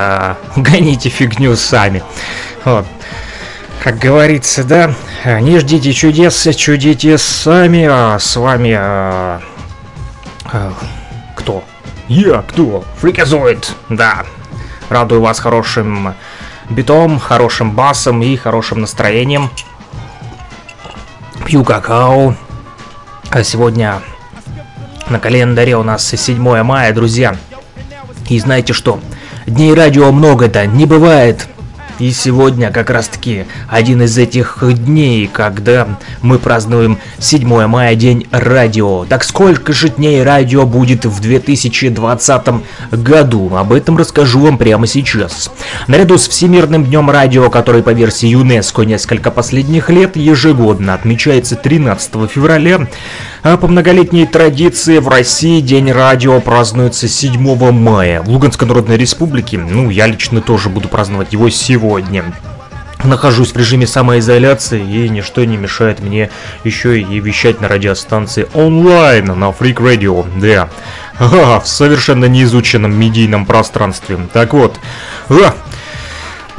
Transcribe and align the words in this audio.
а, 0.00 0.36
гоните 0.56 1.08
фигню 1.10 1.56
сами. 1.56 2.02
Вот. 2.64 2.86
Как 3.82 3.98
говорится, 3.98 4.64
да, 4.64 4.94
не 5.24 5.58
ждите 5.58 5.92
чудес, 5.92 6.48
чудите 6.56 7.18
сами, 7.18 7.86
а 7.90 8.18
с 8.18 8.36
вами... 8.36 8.76
А, 8.78 9.40
а, 10.44 10.72
кто? 11.36 11.64
Я 12.08 12.42
кто? 12.42 12.84
Фриказоид, 12.98 13.72
да. 13.88 14.24
Радую 14.88 15.20
вас 15.20 15.38
хорошим 15.38 16.14
битом, 16.70 17.18
хорошим 17.18 17.72
басом 17.72 18.22
и 18.22 18.36
хорошим 18.36 18.80
настроением. 18.80 19.50
Пью 21.46 21.64
какао. 21.64 22.34
А 23.30 23.44
сегодня 23.44 24.00
на 25.08 25.18
календаре 25.20 25.76
у 25.76 25.82
нас 25.82 26.06
7 26.06 26.62
мая, 26.62 26.92
друзья. 26.92 27.36
И 28.28 28.38
знаете 28.38 28.72
что? 28.72 29.00
Дней 29.46 29.74
радио 29.74 30.12
много-то 30.12 30.66
не 30.66 30.86
бывает. 30.86 31.48
И 32.00 32.12
сегодня 32.12 32.70
как 32.70 32.88
раз 32.88 33.08
таки 33.08 33.44
один 33.68 34.00
из 34.02 34.16
этих 34.16 34.58
дней, 34.62 35.28
когда 35.30 35.86
мы 36.22 36.38
празднуем 36.38 36.98
7 37.18 37.66
мая, 37.66 37.94
день 37.94 38.26
радио. 38.30 39.04
Так 39.04 39.22
сколько 39.22 39.74
же 39.74 39.90
дней 39.90 40.22
радио 40.22 40.64
будет 40.64 41.04
в 41.04 41.20
2020 41.20 42.46
году? 42.92 43.54
Об 43.54 43.74
этом 43.74 43.98
расскажу 43.98 44.40
вам 44.40 44.56
прямо 44.56 44.86
сейчас. 44.86 45.50
Наряду 45.88 46.16
с 46.16 46.26
Всемирным 46.26 46.86
днем 46.86 47.10
радио, 47.10 47.50
который 47.50 47.82
по 47.82 47.90
версии 47.90 48.28
ЮНЕСКО 48.28 48.82
несколько 48.82 49.30
последних 49.30 49.90
лет 49.90 50.16
ежегодно 50.16 50.94
отмечается 50.94 51.54
13 51.54 52.30
февраля, 52.30 52.88
по 53.42 53.66
многолетней 53.68 54.26
традиции 54.26 54.98
в 54.98 55.08
России 55.08 55.60
День 55.60 55.90
радио 55.92 56.40
празднуется 56.40 57.08
7 57.08 57.72
мая. 57.72 58.22
В 58.22 58.28
Луганской 58.28 58.68
Народной 58.68 58.96
Республике, 58.96 59.58
ну, 59.58 59.88
я 59.90 60.06
лично 60.06 60.40
тоже 60.40 60.68
буду 60.68 60.88
праздновать 60.88 61.32
его 61.32 61.48
сегодня. 61.48 62.24
Нахожусь 63.02 63.52
в 63.52 63.56
режиме 63.56 63.86
самоизоляции 63.86 64.82
и 64.82 65.08
ничто 65.08 65.42
не 65.44 65.56
мешает 65.56 66.00
мне 66.00 66.28
еще 66.64 67.00
и 67.00 67.20
вещать 67.20 67.62
на 67.62 67.68
радиостанции 67.68 68.46
онлайн 68.52 69.24
на 69.24 69.48
Freak 69.50 69.76
Radio, 69.76 70.26
да, 70.38 70.68
в 71.18 71.62
совершенно 71.64 72.26
неизученном 72.26 72.92
медийном 72.92 73.46
пространстве. 73.46 74.18
Так 74.34 74.52
вот, 74.52 74.78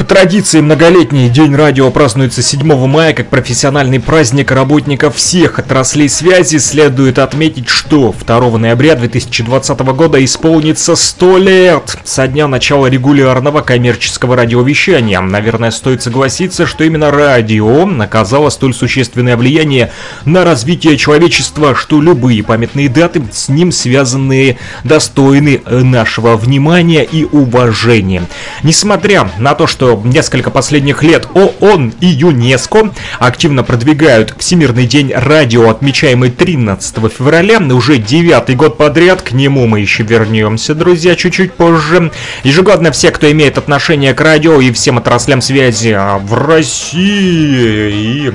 по 0.01 0.07
традиции, 0.07 0.61
многолетний 0.61 1.29
День 1.29 1.55
радио 1.55 1.91
празднуется 1.91 2.41
7 2.41 2.87
мая 2.87 3.13
как 3.13 3.29
профессиональный 3.29 3.99
праздник 3.99 4.49
работников 4.51 5.15
всех 5.15 5.59
отраслей 5.59 6.09
связи. 6.09 6.57
Следует 6.57 7.19
отметить, 7.19 7.69
что 7.69 8.11
2 8.25 8.57
ноября 8.57 8.95
2020 8.95 9.79
года 9.93 10.25
исполнится 10.25 10.95
100 10.95 11.37
лет 11.37 11.97
со 12.03 12.27
дня 12.27 12.47
начала 12.47 12.87
регулярного 12.87 13.61
коммерческого 13.61 14.35
радиовещания. 14.35 15.21
Наверное, 15.21 15.69
стоит 15.69 16.01
согласиться, 16.01 16.65
что 16.65 16.83
именно 16.83 17.11
радио 17.11 17.87
оказало 18.01 18.49
столь 18.49 18.73
существенное 18.73 19.37
влияние 19.37 19.91
на 20.25 20.43
развитие 20.43 20.97
человечества, 20.97 21.75
что 21.75 22.01
любые 22.01 22.41
памятные 22.41 22.89
даты 22.89 23.21
с 23.31 23.49
ним 23.49 23.71
связанные 23.71 24.57
достойны 24.83 25.61
нашего 25.69 26.37
внимания 26.37 27.03
и 27.03 27.23
уважения. 27.25 28.23
Несмотря 28.63 29.29
на 29.37 29.53
то, 29.53 29.67
что 29.67 29.90
несколько 30.03 30.51
последних 30.51 31.03
лет 31.03 31.27
ООН 31.33 31.93
и 31.99 32.05
ЮНЕСКО 32.05 32.91
активно 33.19 33.63
продвигают 33.63 34.35
Всемирный 34.37 34.85
день 34.85 35.11
радио, 35.13 35.69
отмечаемый 35.69 36.29
13 36.29 36.95
февраля, 37.11 37.59
уже 37.59 37.97
девятый 37.97 38.55
год 38.55 38.77
подряд, 38.77 39.21
к 39.21 39.31
нему 39.31 39.67
мы 39.67 39.79
еще 39.79 40.03
вернемся, 40.03 40.75
друзья, 40.75 41.15
чуть-чуть 41.15 41.53
позже. 41.53 42.11
Ежегодно 42.43 42.91
все, 42.91 43.11
кто 43.11 43.31
имеет 43.31 43.57
отношение 43.57 44.13
к 44.13 44.21
радио 44.21 44.59
и 44.59 44.71
всем 44.71 44.97
отраслям 44.97 45.41
связи 45.41 45.97
в 46.23 46.33
России 46.33 47.91
и 47.91 48.31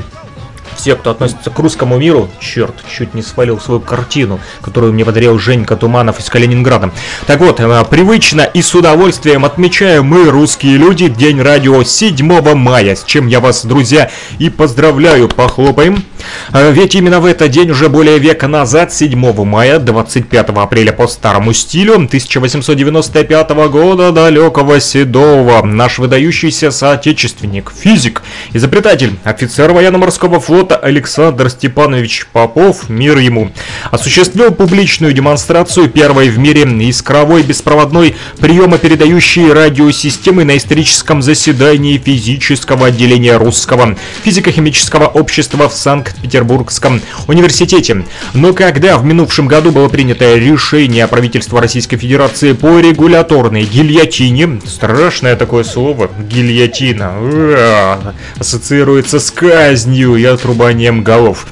все, 0.87 0.95
кто 0.95 1.11
относится 1.11 1.51
к 1.51 1.59
русскому 1.59 1.99
миру, 1.99 2.29
черт, 2.39 2.73
чуть 2.89 3.13
не 3.13 3.21
свалил 3.21 3.59
свою 3.59 3.81
картину, 3.81 4.39
которую 4.63 4.93
мне 4.93 5.05
подарил 5.05 5.37
Женька 5.37 5.75
Туманов 5.75 6.21
из 6.21 6.31
Калининграда. 6.31 6.93
Так 7.27 7.41
вот, 7.41 7.59
э, 7.59 7.85
привычно 7.91 8.43
и 8.43 8.63
с 8.63 8.73
удовольствием 8.73 9.45
отмечаем 9.45 10.05
мы, 10.05 10.31
русские 10.31 10.77
люди, 10.77 11.09
День 11.09 11.43
радио 11.43 11.83
7 11.83 12.55
мая, 12.55 12.95
с 12.95 13.03
чем 13.03 13.27
я 13.27 13.41
вас, 13.41 13.65
друзья, 13.65 14.13
и 14.39 14.49
поздравляю, 14.49 15.29
похлопаем. 15.29 16.05
Э, 16.53 16.73
ведь 16.73 16.95
именно 16.95 17.21
в 17.21 17.27
этот 17.27 17.51
день 17.51 17.71
уже 17.71 17.89
более 17.89 18.19
века 18.19 18.49
назад, 18.49 18.93
7 18.93 19.45
мая, 19.45 19.79
25 19.79 20.51
апреля 20.51 20.93
по 20.93 21.07
старому 21.07 21.53
стилю, 21.53 21.95
1895 21.95 23.51
года, 23.71 24.13
далекого 24.13 24.81
седого, 24.81 25.65
наш 25.65 25.99
выдающийся 25.99 26.71
соотечественник, 26.71 27.73
физик, 27.77 28.23
изобретатель, 28.53 29.17
офицер 29.25 29.73
военно-морского 29.73 30.41
флота, 30.41 30.77
Александр 30.77 31.51
Степанович 31.51 32.27
Попов, 32.33 32.89
мир 32.89 33.19
ему, 33.19 33.53
осуществил 33.91 34.51
публичную 34.53 35.13
демонстрацию 35.13 35.89
первой 35.89 36.29
в 36.29 36.39
мире 36.39 36.57
искровой 36.89 37.43
беспроводной 37.43 38.17
приемопередающей 38.41 39.53
радиосистемы 39.53 40.45
на 40.45 40.57
историческом 40.57 41.23
заседании 41.23 41.99
физического 41.99 42.87
отделения 42.87 43.37
русского 43.37 43.97
физико-химического 44.25 45.07
общества 45.07 45.69
в 45.69 45.75
Санкт-Петербургском 46.17 47.01
университете. 47.29 48.05
Но 48.35 48.53
когда 48.53 48.99
в 48.99 49.05
минувшем 49.05 49.47
году 49.47 49.71
было 49.71 49.89
принято 49.89 50.37
решение 50.37 51.07
правительства 51.07 51.61
Российской 51.61 51.97
Федерации 51.97 52.53
по 52.53 52.81
регуляторной 52.81 53.65
гильотине, 53.65 54.61
страшное 54.65 55.37
такое 55.37 55.65
слово, 55.65 56.11
гильотина, 56.19 57.13
ассоциируется 58.39 59.21
с 59.21 59.31
казнью 59.31 60.17
и 60.17 60.25
отрубанием 60.25 61.03
голов 61.03 61.47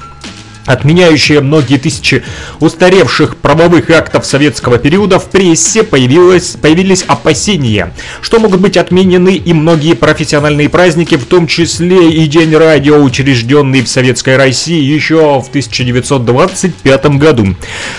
отменяющая 0.65 1.41
многие 1.41 1.77
тысячи 1.77 2.23
устаревших 2.59 3.37
правовых 3.37 3.89
актов 3.89 4.25
советского 4.25 4.77
периода, 4.77 5.19
в 5.19 5.29
прессе 5.29 5.83
появилось, 5.83 6.57
появились 6.61 7.03
опасения, 7.07 7.93
что 8.21 8.39
могут 8.39 8.59
быть 8.59 8.77
отменены 8.77 9.35
и 9.35 9.53
многие 9.53 9.93
профессиональные 9.93 10.69
праздники, 10.69 11.15
в 11.15 11.25
том 11.25 11.47
числе 11.47 12.11
и 12.11 12.25
День 12.27 12.55
радио, 12.55 13.01
учрежденный 13.01 13.81
в 13.81 13.87
Советской 13.87 14.37
России 14.37 14.81
еще 14.81 15.41
в 15.41 15.49
1925 15.49 17.05
году. 17.17 17.55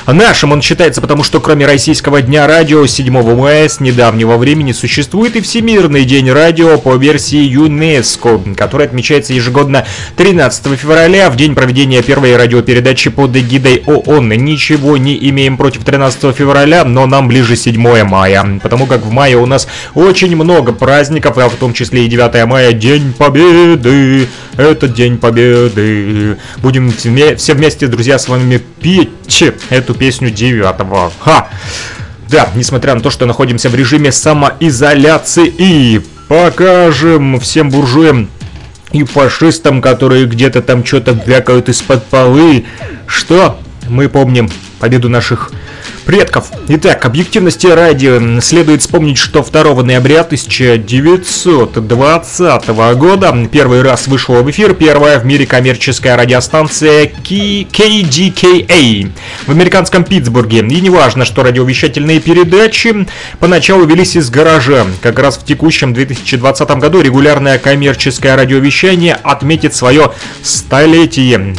Нашим 0.06 0.53
он 0.53 0.62
считается 0.62 1.00
потому, 1.00 1.22
что 1.22 1.41
кроме 1.41 1.66
Российского 1.66 2.22
Дня 2.22 2.47
радио 2.47 2.84
7 2.87 3.37
мая 3.37 3.69
с 3.69 3.81
недавнего 3.81 4.37
времени 4.37 4.72
существует 4.72 5.37
и 5.37 5.41
Всемирный 5.41 6.05
День 6.05 6.31
радио 6.31 6.78
по 6.78 6.97
версии 6.97 7.38
ЮНЕСКО, 7.38 8.41
который 8.56 8.87
отмечается 8.87 9.32
ежегодно 9.32 9.87
13 10.16 10.78
февраля 10.78 11.31
в 11.31 11.37
день 11.37 11.55
проведения 11.55 12.03
первой 12.03 12.37
радио 12.37 12.56
радиопередачи 12.56 13.11
под 13.11 13.37
эгидой 13.37 13.83
ООН. 13.87 14.28
Ничего 14.31 14.97
не 14.97 15.17
имеем 15.31 15.56
против 15.56 15.84
13 15.84 16.34
февраля, 16.34 16.84
но 16.84 17.06
нам 17.06 17.28
ближе 17.28 17.56
7 17.56 18.05
мая, 18.05 18.61
потому 18.62 18.87
как 18.87 19.03
в 19.03 19.11
мае 19.11 19.37
у 19.37 19.47
нас 19.47 19.69
очень 19.94 20.34
много 20.34 20.72
праздников, 20.72 21.39
а 21.39 21.49
в 21.49 21.56
том 21.56 21.75
числе 21.75 22.06
и 22.06 22.09
9 22.09 22.47
мая, 22.47 22.72
День 22.72 23.12
Победы. 23.12 24.28
Это 24.56 24.89
День 24.89 25.19
Победы. 25.19 26.39
Будем 26.59 26.93
все 26.93 27.55
вместе, 27.55 27.87
друзья, 27.89 28.19
с 28.19 28.28
вами 28.28 28.61
петь 28.81 29.44
эту 29.71 29.94
песню 29.94 30.31
9 30.31 30.65
Ха! 31.21 31.49
Да, 32.31 32.49
несмотря 32.55 32.94
на 32.94 33.00
то, 33.00 33.11
что 33.11 33.27
находимся 33.27 33.69
в 33.69 33.75
режиме 33.75 34.11
самоизоляции 34.11 36.03
покажем 36.28 37.38
всем 37.38 37.71
буржуям 37.71 38.28
и 38.97 39.05
фашистам, 39.05 39.83
которые 39.83 40.27
где-то 40.27 40.62
там 40.62 40.84
что-то 40.84 41.12
вякают 41.27 41.69
из-под 41.69 42.05
полы. 42.07 42.65
Что? 43.07 43.59
Мы 43.89 44.09
помним 44.09 44.51
победу 44.81 45.09
наших 45.09 45.53
предков. 46.06 46.47
Итак, 46.69 47.05
объективности 47.05 47.67
ради 47.67 48.41
следует 48.41 48.81
вспомнить, 48.81 49.19
что 49.19 49.43
2 49.43 49.83
ноября 49.83 50.21
1920 50.21 52.69
года 52.97 53.49
первый 53.50 53.82
раз 53.82 54.06
вышла 54.06 54.37
в 54.37 54.50
эфир 54.50 54.75
первая 54.75 55.19
в 55.19 55.26
мире 55.26 55.47
коммерческая 55.47 56.17
радиостанция 56.17 57.11
KDKA 57.25 59.11
в 59.47 59.50
американском 59.50 60.05
Питтсбурге. 60.05 60.61
И 60.61 60.81
не 60.81 60.91
важно, 60.91 61.25
что 61.25 61.43
радиовещательные 61.43 62.20
передачи 62.20 63.06
поначалу 63.41 63.85
велись 63.85 64.14
из 64.17 64.31
гаража. 64.31 64.87
Как 65.03 65.19
раз 65.19 65.37
в 65.37 65.44
текущем 65.44 65.93
2020 65.93 66.70
году 66.79 67.00
регулярное 67.00 67.58
коммерческое 67.58 68.37
радиовещание 68.37 69.19
отметит 69.23 69.75
свое 69.75 70.12
столетие. 70.43 71.56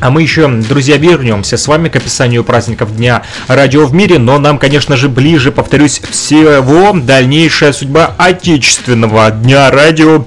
А 0.00 0.10
мы 0.10 0.22
еще, 0.22 0.48
друзья, 0.48 0.96
вернемся 0.96 1.56
с 1.56 1.66
вами 1.66 1.88
к 1.88 1.96
описанию 1.96 2.44
праздников 2.44 2.96
Дня 2.96 3.22
Радио 3.48 3.86
в 3.86 3.94
мире, 3.94 4.18
но 4.18 4.38
нам, 4.38 4.58
конечно 4.58 4.96
же, 4.96 5.08
ближе, 5.08 5.50
повторюсь, 5.50 6.00
всего 6.10 6.92
дальнейшая 6.92 7.72
судьба 7.72 8.14
отечественного 8.16 9.30
Дня 9.30 9.70
Радио 9.70 10.26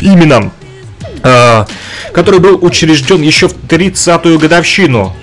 именно, 0.00 0.52
э, 1.22 1.64
который 2.12 2.40
был 2.40 2.58
учрежден 2.62 3.22
еще 3.22 3.48
в 3.48 3.54
30-ю 3.54 4.38
годовщину 4.38 5.14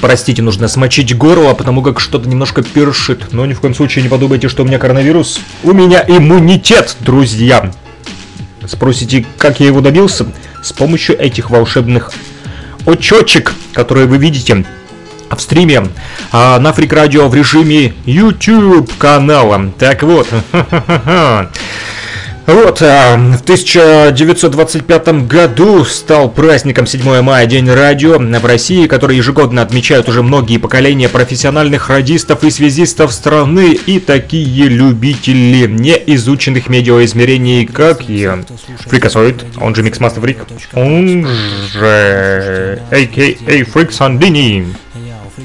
Простите, 0.00 0.42
нужно 0.42 0.68
смочить 0.68 1.16
горло, 1.16 1.54
потому 1.54 1.82
как 1.82 1.98
что-то 1.98 2.28
немножко 2.28 2.62
першит. 2.62 3.32
Но 3.32 3.44
ни 3.46 3.52
в 3.52 3.60
коем 3.60 3.74
случае 3.74 4.04
не 4.04 4.08
подумайте, 4.08 4.48
что 4.48 4.62
у 4.62 4.66
меня 4.66 4.78
коронавирус. 4.78 5.40
У 5.64 5.72
меня 5.72 6.04
иммунитет, 6.06 6.96
друзья. 7.00 7.72
Спросите, 8.66 9.26
как 9.38 9.60
я 9.60 9.66
его 9.66 9.80
добился? 9.80 10.26
С 10.62 10.72
помощью 10.72 11.18
этих 11.18 11.50
волшебных 11.50 12.12
очечек, 12.86 13.54
которые 13.72 14.06
вы 14.06 14.18
видите 14.18 14.64
в 15.30 15.40
стриме 15.40 15.86
а, 16.32 16.58
на 16.58 16.72
Фрик 16.72 16.92
Радио 16.92 17.28
в 17.28 17.34
режиме 17.34 17.92
YouTube 18.06 18.90
канала. 18.98 19.70
Так 19.78 20.02
вот, 20.02 20.26
Вот, 22.48 22.80
а, 22.80 23.18
в 23.18 23.42
1925 23.42 25.26
году 25.26 25.84
стал 25.84 26.30
праздником 26.30 26.86
7 26.86 27.20
мая 27.20 27.44
День 27.44 27.70
радио 27.70 28.18
в 28.18 28.46
России, 28.46 28.86
который 28.86 29.18
ежегодно 29.18 29.60
отмечают 29.60 30.08
уже 30.08 30.22
многие 30.22 30.56
поколения 30.56 31.10
профессиональных 31.10 31.90
радистов 31.90 32.44
и 32.44 32.50
связистов 32.50 33.12
страны 33.12 33.74
и 33.74 34.00
такие 34.00 34.66
любители 34.68 35.66
неизученных 35.66 36.70
медиаизмерений, 36.70 37.66
как 37.66 38.08
я. 38.08 38.42
Фрикасоид, 38.78 39.44
он 39.60 39.74
же 39.74 39.82
Mixmaster 39.82 40.22
Freak, 40.22 40.38
он 40.72 41.28
же 41.70 42.80
a.k.a. 42.90 43.64
Freak 43.64 43.92
Sandini. 43.92 44.74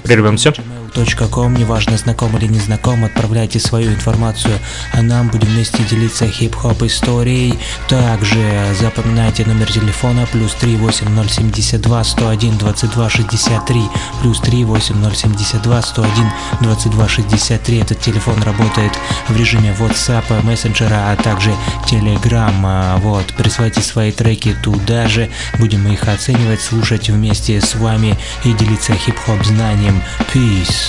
Прервемся 0.03 0.53
gmail.com 0.93 1.53
Неважно, 1.53 1.97
знаком 1.97 2.35
или 2.37 2.47
не 2.47 2.59
знаком, 2.59 3.05
отправляйте 3.05 3.59
свою 3.59 3.91
информацию, 3.91 4.53
а 4.91 5.01
нам 5.01 5.29
будем 5.29 5.47
вместе 5.47 5.83
делиться 5.83 6.27
хип-хоп 6.27 6.83
историей. 6.83 7.57
Также 7.87 8.73
запоминайте 8.79 9.45
номер 9.45 9.71
телефона 9.71 10.27
плюс 10.31 10.53
38072 10.53 12.03
101 12.03 12.57
22 12.57 13.09
63 13.09 13.81
плюс 14.21 14.39
38072 14.39 15.81
101 15.81 16.31
22 16.61 17.07
63. 17.07 17.79
Этот 17.79 17.99
телефон 17.99 18.41
работает 18.43 18.91
в 19.27 19.37
режиме 19.37 19.75
WhatsApp, 19.79 20.43
мессенджера, 20.43 21.11
а 21.11 21.15
также 21.15 21.53
Telegram. 21.89 22.99
Вот, 22.99 23.25
присылайте 23.33 23.81
свои 23.81 24.11
треки 24.11 24.55
туда 24.61 25.07
же, 25.07 25.29
будем 25.59 25.87
их 25.87 26.07
оценивать, 26.07 26.61
слушать 26.61 27.09
вместе 27.09 27.61
с 27.61 27.75
вами 27.75 28.17
и 28.43 28.53
делиться 28.53 28.93
хип-хоп 28.93 29.43
знанием. 29.43 30.01
Peace. 30.33 30.82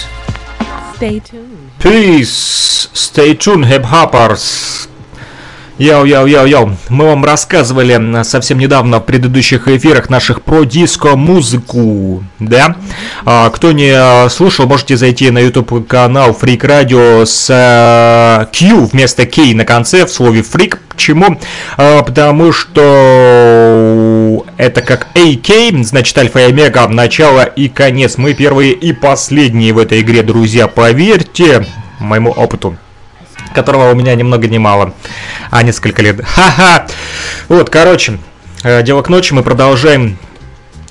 Stay 0.97 1.21
tuned. 1.21 1.71
Peace. 1.79 2.89
Stay 2.93 3.35
tuned, 3.35 3.67
hip-hoppers. 3.67 4.89
Йоу-йоу-йоу-йоу. 5.79 6.77
Мы 6.89 7.07
вам 7.07 7.25
рассказывали 7.25 8.23
совсем 8.23 8.59
недавно 8.59 9.01
в 9.01 9.05
предыдущих 9.07 9.67
эфирах 9.67 10.09
наших 10.09 10.43
про 10.43 10.63
диско-музыку, 10.63 12.23
да? 12.39 12.77
А, 13.25 13.51
кто 13.51 13.73
не 13.73 14.29
слушал, 14.29 14.67
можете 14.67 14.97
зайти 14.97 15.31
на 15.31 15.39
YouTube 15.39 15.89
канал 15.89 16.31
Freak 16.31 16.61
Radio 16.61 17.27
с 17.27 17.51
э, 17.51 18.47
Q 18.53 18.85
вместо 18.93 19.27
K 19.27 19.53
на 19.55 19.65
конце 19.65 20.07
в 20.07 20.11
слове 20.11 20.43
Freak. 20.43 20.79
Почему? 20.89 21.41
А, 21.77 22.03
потому 22.03 22.53
что 22.53 24.45
это 24.57 24.81
как 24.81 25.09
AK, 25.17 25.83
значит 25.83 26.17
Альфа 26.17 26.39
и 26.39 26.43
Омега, 26.51 26.87
начало 26.87 27.43
и 27.43 27.69
конец. 27.69 28.17
Мы 28.17 28.35
первые 28.35 28.75
и 28.75 28.93
последние 28.93 29.73
в 29.73 29.79
этой 29.79 30.03
игре, 30.03 30.23
друзья, 30.23 30.69
поверьте 30.69 31.67
моему 31.99 32.31
опыту 32.31 32.77
которого 33.55 33.91
у 33.91 33.95
меня 33.95 34.15
ни 34.15 34.23
много 34.23 34.49
ни 34.49 34.59
мало, 34.59 34.93
а 35.51 35.63
несколько 35.63 36.03
лет. 36.03 36.21
Ха-ха! 36.25 36.87
Вот, 37.49 37.71
короче, 37.71 38.19
э, 38.63 38.83
дело 38.83 39.03
к 39.03 39.09
ночи, 39.09 39.33
мы 39.33 39.43
продолжаем 39.43 40.19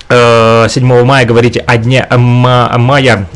7 0.08 0.10
э, 0.10 1.04
мая 1.04 1.24
говорить 1.24 1.58
о 1.58 1.76
дне 1.76 2.06
мая, 2.10 3.28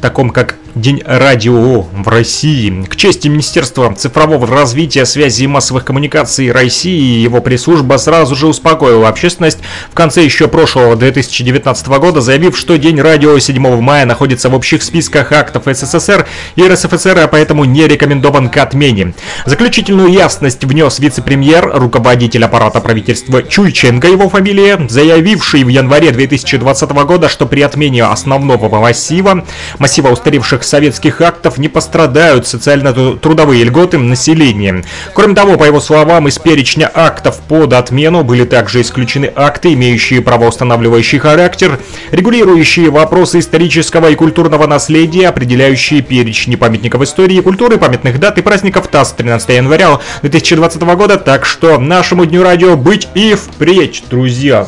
таком 0.00 0.30
как 0.30 0.56
День 0.74 1.02
радио 1.06 1.82
в 1.82 2.08
России. 2.08 2.84
К 2.88 2.96
чести 2.96 3.28
Министерства 3.28 3.94
цифрового 3.94 4.44
развития, 4.44 5.06
связи 5.06 5.44
и 5.44 5.46
массовых 5.46 5.84
коммуникаций 5.84 6.50
России 6.50 7.20
его 7.20 7.40
пресс-служба 7.40 7.96
сразу 7.96 8.34
же 8.34 8.48
успокоила 8.48 9.08
общественность 9.08 9.60
в 9.92 9.94
конце 9.94 10.24
еще 10.24 10.48
прошлого 10.48 10.96
2019 10.96 11.86
года, 11.86 12.20
заявив, 12.20 12.58
что 12.58 12.76
День 12.76 13.00
радио 13.00 13.38
7 13.38 13.80
мая 13.80 14.04
находится 14.04 14.48
в 14.48 14.54
общих 14.56 14.82
списках 14.82 15.30
актов 15.30 15.62
СССР 15.66 16.26
и 16.56 16.66
РСФСР, 16.66 17.20
а 17.20 17.28
поэтому 17.28 17.64
не 17.64 17.86
рекомендован 17.86 18.48
к 18.48 18.56
отмене. 18.56 19.14
Заключительную 19.46 20.08
ясность 20.08 20.64
внес 20.64 20.98
вице-премьер, 20.98 21.70
руководитель 21.72 22.44
аппарата 22.44 22.80
правительства 22.80 23.44
Чуйченко, 23.44 24.08
его 24.08 24.28
фамилия, 24.28 24.84
заявивший 24.88 25.62
в 25.62 25.68
январе 25.68 26.10
2020 26.10 26.90
года, 26.90 27.28
что 27.28 27.46
при 27.46 27.60
отмене 27.60 28.02
основного 28.02 28.80
массива, 28.80 29.46
массива 29.78 30.08
устаревших 30.08 30.63
советских 30.64 31.20
актов 31.20 31.58
не 31.58 31.68
пострадают 31.68 32.46
социально-трудовые 32.46 33.64
льготы 33.64 33.98
населения. 33.98 34.84
Кроме 35.12 35.34
того, 35.34 35.56
по 35.56 35.64
его 35.64 35.80
словам, 35.80 36.28
из 36.28 36.38
перечня 36.38 36.90
актов 36.92 37.40
под 37.40 37.72
отмену 37.72 38.24
были 38.24 38.44
также 38.44 38.80
исключены 38.80 39.32
акты, 39.34 39.72
имеющие 39.74 40.20
правоустанавливающий 40.22 41.18
характер, 41.18 41.78
регулирующие 42.10 42.90
вопросы 42.90 43.38
исторического 43.38 44.08
и 44.08 44.14
культурного 44.14 44.66
наследия, 44.66 45.28
определяющие 45.28 46.02
перечни 46.02 46.56
памятников 46.56 47.02
истории 47.02 47.36
и 47.36 47.42
культуры, 47.42 47.78
памятных 47.78 48.18
дат 48.20 48.38
и 48.38 48.42
праздников 48.42 48.88
ТАСС 48.88 49.12
13 49.12 49.48
января 49.50 50.00
2020 50.22 50.82
года, 50.82 51.16
так 51.18 51.44
что 51.44 51.78
нашему 51.78 52.26
Дню 52.26 52.42
Радио 52.42 52.76
быть 52.76 53.08
и 53.14 53.34
впредь, 53.34 54.04
друзья. 54.10 54.66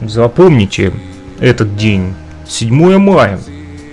Запомните 0.00 0.92
этот 1.40 1.76
день, 1.76 2.14
7 2.48 2.98
мая. 2.98 3.38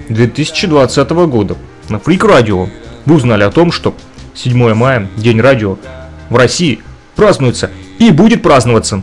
2020 0.10 1.10
года 1.10 1.58
на 1.90 1.98
Freak 1.98 2.20
Radio 2.20 2.70
вы 3.06 3.16
узнали 3.16 3.44
о 3.44 3.52
том, 3.52 3.72
что 3.72 3.96
7 4.36 4.74
мая, 4.74 5.10
День 5.18 5.42
радио, 5.42 5.78
в 6.30 6.36
России 6.36 6.82
празднуется 7.16 7.72
и 8.00 8.12
будет 8.12 8.42
праздноваться. 8.42 9.02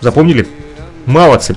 Запомнили? 0.00 0.48
Молодцы! 1.06 1.56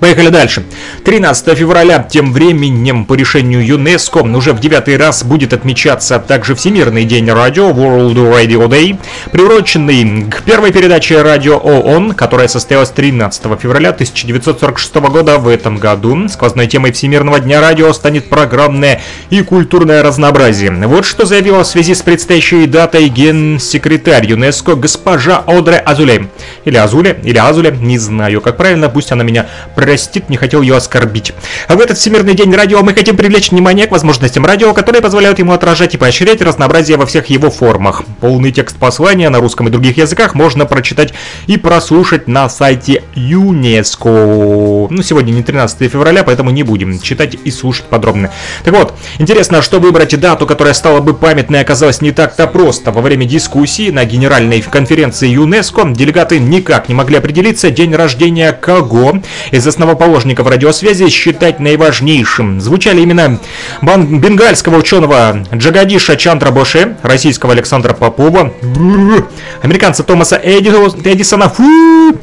Поехали 0.00 0.28
дальше. 0.28 0.62
13 1.04 1.56
февраля 1.56 2.06
тем 2.08 2.32
временем 2.32 3.06
по 3.06 3.14
решению 3.14 3.64
ЮНЕСКО 3.64 4.18
уже 4.18 4.52
в 4.52 4.60
девятый 4.60 4.96
раз 4.96 5.24
будет 5.24 5.52
отмечаться 5.52 6.18
также 6.18 6.54
Всемирный 6.54 7.04
день 7.04 7.30
радио 7.30 7.70
World 7.70 8.14
Radio 8.14 8.68
Day, 8.68 8.98
приуроченный 9.32 10.30
к 10.30 10.42
первой 10.42 10.72
передаче 10.72 11.22
радио 11.22 11.56
ООН, 11.56 12.12
которая 12.12 12.48
состоялась 12.48 12.90
13 12.90 13.42
февраля 13.58 13.90
1946 13.90 14.94
года 14.96 15.38
в 15.38 15.48
этом 15.48 15.78
году. 15.78 16.28
Сквозной 16.28 16.66
темой 16.66 16.92
Всемирного 16.92 17.40
дня 17.40 17.60
радио 17.60 17.92
станет 17.92 18.28
программное 18.28 19.00
и 19.30 19.42
культурное 19.42 20.02
разнообразие. 20.02 20.70
Вот 20.72 21.06
что 21.06 21.24
заявила 21.24 21.64
в 21.64 21.66
связи 21.66 21.94
с 21.94 22.02
предстоящей 22.02 22.66
датой 22.66 23.08
генсекретарь 23.08 24.26
ЮНЕСКО 24.26 24.74
госпожа 24.74 25.42
Одре 25.46 25.78
Азуле. 25.78 26.28
Или 26.64 26.76
Азуле, 26.76 27.18
или 27.22 27.38
Азуле, 27.38 27.70
не 27.70 27.98
знаю, 27.98 28.40
как 28.40 28.56
правильно, 28.56 28.88
пусть 28.88 29.12
она 29.12 29.24
меня 29.24 29.46
простит, 29.86 30.28
не 30.28 30.36
хотел 30.36 30.62
ее 30.62 30.76
оскорбить. 30.76 31.32
А 31.68 31.76
в 31.76 31.80
этот 31.80 31.96
Всемирный 31.96 32.34
день 32.34 32.52
радио 32.52 32.82
мы 32.82 32.92
хотим 32.92 33.16
привлечь 33.16 33.52
внимание 33.52 33.86
к 33.86 33.92
возможностям 33.92 34.44
радио, 34.44 34.74
которые 34.74 35.00
позволяют 35.00 35.38
ему 35.38 35.52
отражать 35.52 35.94
и 35.94 35.96
поощрять 35.96 36.42
разнообразие 36.42 36.96
во 36.96 37.06
всех 37.06 37.26
его 37.26 37.52
формах. 37.52 38.02
Полный 38.20 38.50
текст 38.50 38.78
послания 38.78 39.28
на 39.28 39.38
русском 39.38 39.68
и 39.68 39.70
других 39.70 39.96
языках 39.96 40.34
можно 40.34 40.66
прочитать 40.66 41.14
и 41.46 41.56
прослушать 41.56 42.26
на 42.26 42.48
сайте 42.48 43.04
ЮНЕСКО. 43.14 44.08
Ну, 44.90 45.02
сегодня 45.04 45.30
не 45.30 45.44
13 45.44 45.88
февраля, 45.88 46.24
поэтому 46.24 46.50
не 46.50 46.64
будем 46.64 47.00
читать 47.00 47.36
и 47.44 47.52
слушать 47.52 47.84
подробно. 47.84 48.32
Так 48.64 48.74
вот, 48.74 48.92
интересно, 49.20 49.62
что 49.62 49.78
выбрать 49.78 50.18
дату, 50.18 50.48
которая 50.48 50.74
стала 50.74 50.98
бы 50.98 51.14
памятной, 51.14 51.60
оказалось 51.60 52.00
не 52.00 52.10
так-то 52.10 52.48
просто. 52.48 52.90
Во 52.90 53.02
время 53.02 53.24
дискуссии 53.24 53.90
на 53.90 54.04
генеральной 54.04 54.62
конференции 54.62 55.28
ЮНЕСКО 55.28 55.92
делегаты 55.94 56.40
никак 56.40 56.88
не 56.88 56.96
могли 56.96 57.18
определиться 57.18 57.70
день 57.70 57.94
рождения 57.94 58.50
кого 58.52 59.20
из 59.52 59.75
основоположников 59.76 60.48
радиосвязи 60.48 61.10
считать 61.10 61.60
наиважнейшим. 61.60 62.62
Звучали 62.62 63.04
имена 63.04 63.38
бенгальского 63.82 64.78
ученого 64.78 65.44
Джагадиша 65.54 66.16
Чандра 66.16 66.50
Боше, 66.50 66.96
российского 67.02 67.52
Александра 67.52 67.92
Попова, 67.92 68.54
американца 69.62 70.02
Томаса 70.02 70.40
Эдисона, 70.42 71.52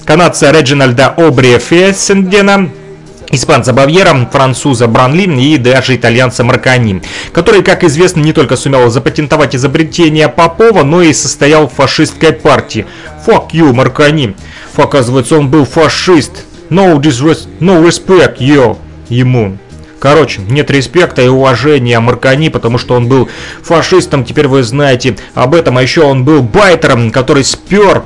канадца 0.03 0.51
Реджинальда 0.51 1.09
Обри 1.15 1.59
Фессендена, 1.59 2.71
испанца 3.29 3.71
Бавьера, 3.71 4.27
француза 4.31 4.87
Бранли 4.87 5.23
и 5.39 5.57
даже 5.57 5.95
итальянца 5.95 6.43
Маркани, 6.43 7.03
который, 7.33 7.61
как 7.61 7.83
известно, 7.83 8.21
не 8.21 8.33
только 8.33 8.55
сумел 8.55 8.89
запатентовать 8.89 9.55
изобретение 9.55 10.27
Попова, 10.27 10.81
но 10.81 11.03
и 11.03 11.13
состоял 11.13 11.67
в 11.67 11.73
фашистской 11.73 12.33
партии. 12.33 12.87
Fuck 13.27 13.51
you, 13.51 13.71
Маркани. 13.73 14.35
Оказывается, 14.75 15.37
он 15.37 15.49
был 15.49 15.65
фашист. 15.65 16.45
No, 16.69 16.99
disres 16.99 17.47
no 17.59 17.83
respect, 17.85 18.39
yo, 18.39 18.77
ему. 19.09 19.57
Короче, 19.99 20.41
нет 20.41 20.69
респекта 20.69 21.21
и 21.21 21.27
уважения 21.27 21.97
Маркани, 21.99 22.49
потому 22.49 22.77
что 22.77 22.95
он 22.95 23.07
был 23.07 23.29
фашистом, 23.61 24.25
теперь 24.25 24.47
вы 24.47 24.63
знаете 24.63 25.15
об 25.33 25.55
этом. 25.55 25.77
А 25.77 25.81
еще 25.81 26.03
он 26.03 26.25
был 26.25 26.41
байтером, 26.41 27.09
который 27.09 27.45
спер 27.45 28.03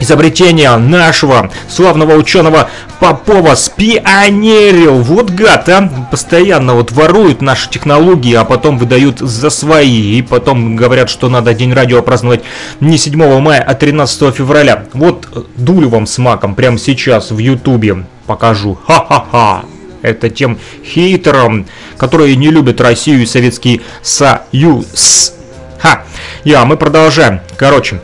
изобретение 0.00 0.76
нашего 0.76 1.50
славного 1.68 2.14
ученого 2.14 2.68
Попова 3.00 3.54
спионерил. 3.54 5.02
Вот 5.02 5.30
гад, 5.30 5.68
а! 5.68 5.88
Постоянно 6.10 6.74
вот 6.74 6.90
воруют 6.90 7.40
наши 7.42 7.70
технологии, 7.70 8.34
а 8.34 8.44
потом 8.44 8.76
выдают 8.76 9.20
за 9.20 9.50
свои. 9.50 10.18
И 10.18 10.22
потом 10.22 10.74
говорят, 10.74 11.08
что 11.08 11.28
надо 11.28 11.54
День 11.54 11.72
радио 11.72 12.02
праздновать 12.02 12.42
не 12.80 12.98
7 12.98 13.40
мая, 13.40 13.62
а 13.62 13.74
13 13.74 14.34
февраля. 14.34 14.84
Вот 14.94 15.28
э, 15.32 15.42
дулю 15.56 15.88
вам 15.88 16.06
с 16.06 16.18
маком 16.18 16.56
прямо 16.56 16.78
сейчас 16.78 17.30
в 17.30 17.38
Ютубе 17.38 18.04
покажу. 18.26 18.78
Ха-ха-ха! 18.86 19.64
Это 20.02 20.28
тем 20.28 20.58
хейтерам, 20.84 21.66
которые 21.96 22.36
не 22.36 22.50
любят 22.50 22.80
Россию 22.80 23.22
и 23.22 23.26
Советский 23.26 23.82
Союз. 24.02 25.34
Ха! 25.80 26.02
Я, 26.42 26.64
мы 26.64 26.76
продолжаем. 26.76 27.40
Короче, 27.56 28.00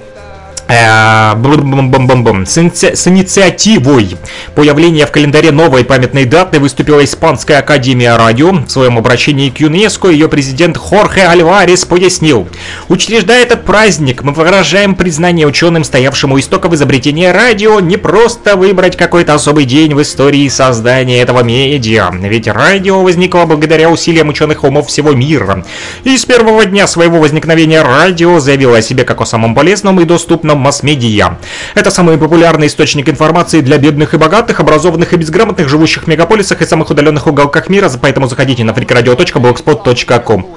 с, 2.45 3.07
инициативой 3.09 4.17
появления 4.55 5.07
в 5.07 5.13
календаре 5.13 5.51
новой 5.53 5.85
памятной 5.85 6.25
даты 6.25 6.59
выступила 6.59 7.05
Испанская 7.05 7.59
Академия 7.59 8.17
Радио. 8.17 8.53
В 8.53 8.69
своем 8.69 8.99
обращении 8.99 9.51
к 9.51 9.61
ЮНЕСКО 9.61 10.09
ее 10.09 10.29
президент 10.29 10.77
Хорхе 10.77 11.23
Альварес 11.23 11.85
пояснил. 11.85 12.49
Учреждая 12.89 13.43
этот 13.43 13.65
праздник, 13.65 14.23
мы 14.23 14.33
выражаем 14.33 14.95
признание 14.95 15.47
ученым, 15.47 15.85
стоявшим 15.85 16.33
у 16.33 16.39
истоков 16.39 16.73
изобретения 16.73 17.33
радио, 17.33 17.81
не 17.81 17.97
просто 17.97 18.57
выбрать 18.57 18.97
какой-то 18.97 19.35
особый 19.35 19.65
день 19.65 19.95
в 19.95 20.03
истории 20.03 20.49
создания 20.49 21.21
этого 21.21 21.43
медиа. 21.43 22.11
Ведь 22.13 22.49
радио 22.49 23.03
возникло 23.03 23.45
благодаря 23.45 23.91
усилиям 23.91 24.29
ученых 24.29 24.65
умов 24.65 24.89
всего 24.89 25.13
мира. 25.13 25.65
И 26.05 26.17
с 26.17 26.25
первого 26.25 26.65
дня 26.65 26.87
своего 26.87 27.19
возникновения 27.19 27.83
радио 27.83 28.41
заявило 28.41 28.79
о 28.79 28.83
себе 28.83 29.05
как 29.05 29.21
о 29.21 29.27
самом 29.27 29.55
полезном 29.55 30.01
и 30.01 30.05
доступном 30.05 30.64
масс-медиа. 30.65 31.37
Это 31.75 31.91
самый 31.91 32.19
популярный 32.19 32.67
источник 32.67 33.09
информации 33.09 33.61
для 33.61 33.79
бедных 33.79 34.15
и 34.15 34.17
богатых, 34.17 34.61
образованных 34.61 35.13
и 35.13 35.17
безграмотных, 35.17 35.69
живущих 35.69 36.05
в 36.05 36.07
мегаполисах 36.07 36.63
и 36.63 36.67
самых 36.67 36.91
удаленных 36.91 37.27
уголках 37.27 37.69
мира, 37.69 37.91
поэтому 38.01 38.27
заходите 38.27 38.65
на 38.65 38.71
freakradio.blogspot.com. 38.71 40.57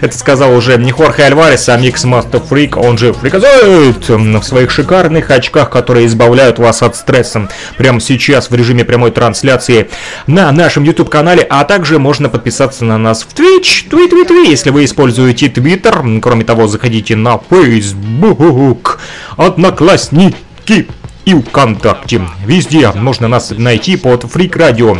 Это 0.00 0.18
сказал 0.18 0.54
уже 0.54 0.76
не 0.76 0.92
Хорхе 0.92 1.22
Альварес, 1.24 1.68
а 1.68 1.76
Микс 1.76 2.04
Master 2.04 2.42
Freak, 2.46 2.78
он 2.78 2.98
же 2.98 3.12
фриказоид, 3.12 4.08
в 4.08 4.42
своих 4.42 4.70
шикарных 4.70 5.30
очках, 5.30 5.70
которые 5.70 6.06
избавляют 6.06 6.58
вас 6.58 6.82
от 6.82 6.96
стресса. 6.96 7.48
Прямо 7.78 8.00
сейчас 8.00 8.50
в 8.50 8.54
режиме 8.54 8.84
прямой 8.84 9.12
трансляции 9.12 9.88
на 10.26 10.50
нашем 10.52 10.82
YouTube-канале, 10.84 11.46
а 11.48 11.64
также 11.64 11.98
можно 11.98 12.28
подписаться 12.28 12.84
на 12.84 12.98
нас 12.98 13.22
в 13.22 13.28
Twitch, 13.28 13.88
твит 13.88 14.10
твит 14.10 14.28
твит 14.28 14.48
если 14.48 14.70
вы 14.70 14.84
используете 14.84 15.46
Twitter. 15.46 16.20
Кроме 16.20 16.44
того, 16.44 16.66
заходите 16.66 17.14
на 17.14 17.38
Facebook. 17.38 18.98
Одноклассники 19.36 20.88
и 21.24 21.34
ВКонтакте. 21.34 22.22
Везде 22.44 22.90
можно 22.92 23.28
нас 23.28 23.50
найти 23.50 23.96
под 23.96 24.24
Фрик 24.24 24.56
Радио. 24.56 24.96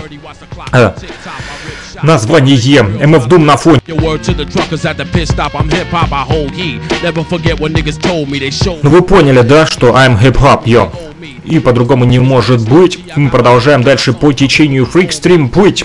Э, 0.72 0.92
название 2.02 2.82
МФ 2.82 3.26
Дум 3.26 3.46
на 3.46 3.56
фоне. 3.56 3.80
Ну 8.82 8.90
вы 8.90 9.02
поняли, 9.02 9.40
да, 9.40 9.66
что 9.66 9.88
I'm 9.88 10.20
Hip 10.20 10.34
Hop, 10.34 10.64
yo. 10.64 10.90
И 11.44 11.58
по-другому 11.58 12.04
не 12.04 12.18
может 12.18 12.68
быть. 12.68 12.98
Мы 13.16 13.30
продолжаем 13.30 13.82
дальше 13.82 14.12
по 14.12 14.32
течению 14.32 14.84
Freakstream 14.84 15.48
путь. 15.48 15.84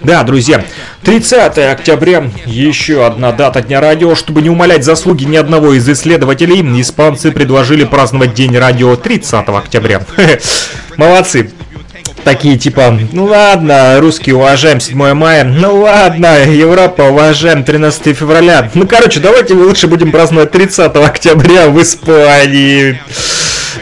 Да, 0.00 0.22
друзья, 0.22 0.64
30 1.02 1.58
октября, 1.58 2.30
еще 2.46 3.06
одна 3.06 3.32
дата 3.32 3.62
Дня 3.62 3.80
радио. 3.80 4.14
Чтобы 4.14 4.42
не 4.42 4.50
умалять 4.50 4.84
заслуги 4.84 5.24
ни 5.24 5.36
одного 5.36 5.72
из 5.74 5.88
исследователей, 5.88 6.60
испанцы 6.80 7.30
предложили 7.30 7.84
праздновать 7.84 8.34
День 8.34 8.56
радио 8.56 8.96
30 8.96 9.48
октября. 9.48 10.02
Молодцы 10.96 11.52
такие 12.24 12.58
типа, 12.58 12.98
ну 13.12 13.24
ладно, 13.24 13.98
русские 14.00 14.36
уважаем 14.36 14.80
7 14.80 15.14
мая, 15.14 15.44
ну 15.44 15.80
ладно, 15.82 16.44
Европа 16.44 17.02
уважаем 17.02 17.64
13 17.64 18.16
февраля. 18.16 18.70
Ну 18.74 18.86
короче, 18.86 19.20
давайте 19.20 19.54
мы 19.54 19.66
лучше 19.66 19.86
будем 19.86 20.12
праздновать 20.12 20.50
30 20.50 20.96
октября 20.96 21.68
в 21.68 21.80
Испании. 21.82 22.98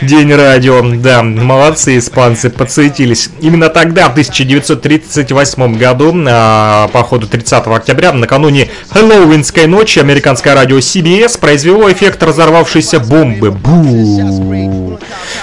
День 0.03 0.35
радио. 0.35 0.83
Да, 0.83 1.23
молодцы 1.23 1.99
испанцы, 1.99 2.51
подсуетились. 2.51 3.31
Именно 3.41 3.69
тогда, 3.69 4.09
в 4.09 4.13
1938 4.13 5.79
году, 5.79 6.15
а, 6.29 6.89
по 6.89 7.03
ходу 7.03 7.27
30 7.27 7.67
октября, 7.77 8.13
накануне 8.13 8.69
Хэллоуинской 8.91 9.67
ночи, 9.67 9.99
американское 9.99 10.55
радио 10.55 10.79
CBS 10.79 11.39
произвело 11.39 11.91
эффект 11.91 12.23
разорвавшейся 12.23 13.01
бомбы. 13.01 13.51
Бу. 13.51 14.99